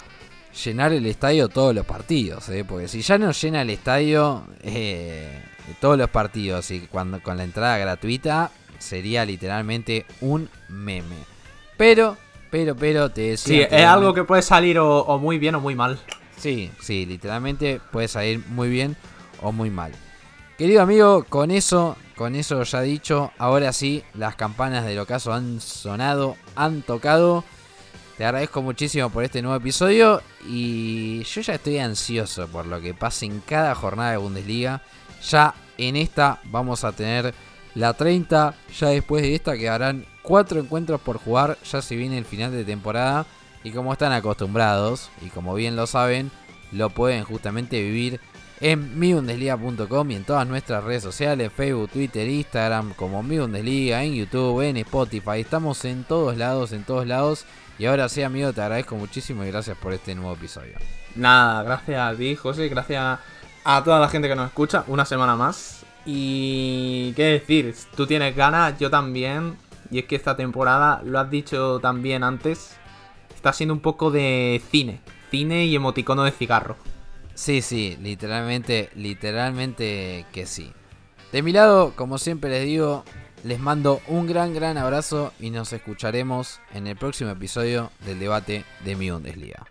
[0.64, 2.64] llenar el estadio todos los partidos, ¿eh?
[2.66, 5.42] Porque si ya no llena el estadio eh,
[5.80, 11.16] todos los partidos y cuando con la entrada gratuita, sería literalmente un meme.
[11.76, 12.16] Pero,
[12.50, 13.68] pero, pero, te decía...
[13.68, 16.00] Sí, es algo que puede salir o muy bien o muy mal.
[16.38, 18.96] Sí, sí, literalmente puede salir muy bien
[19.42, 19.92] o muy mal.
[20.56, 25.60] Querido amigo, con eso con eso ya dicho, ahora sí, las campanas del ocaso han
[25.60, 27.42] sonado, han tocado.
[28.16, 32.94] Te agradezco muchísimo por este nuevo episodio y yo ya estoy ansioso por lo que
[32.94, 34.82] pase en cada jornada de Bundesliga.
[35.28, 37.34] Ya en esta vamos a tener
[37.74, 42.24] la 30, ya después de esta quedarán 4 encuentros por jugar, ya se viene el
[42.24, 43.26] final de temporada
[43.64, 46.30] y como están acostumbrados y como bien lo saben,
[46.70, 48.20] lo pueden justamente vivir
[48.62, 54.60] en miundesliga.com y en todas nuestras redes sociales, Facebook, Twitter, Instagram, como Mi en YouTube,
[54.60, 55.40] en Spotify.
[55.40, 57.44] Estamos en todos lados, en todos lados.
[57.76, 60.74] Y ahora sí, amigo, te agradezco muchísimo y gracias por este nuevo episodio.
[61.16, 63.18] Nada, gracias a ti, José, gracias
[63.64, 65.84] a toda la gente que nos escucha una semana más.
[66.06, 69.56] Y qué decir, tú tienes ganas, yo también.
[69.90, 72.76] Y es que esta temporada, lo has dicho también antes,
[73.34, 75.00] está siendo un poco de cine.
[75.32, 76.76] Cine y emoticono de cigarro.
[77.34, 80.72] Sí, sí, literalmente, literalmente que sí.
[81.32, 83.04] De mi lado, como siempre les digo,
[83.42, 88.64] les mando un gran, gran abrazo y nos escucharemos en el próximo episodio del debate
[88.84, 89.64] de mi Bundesliga.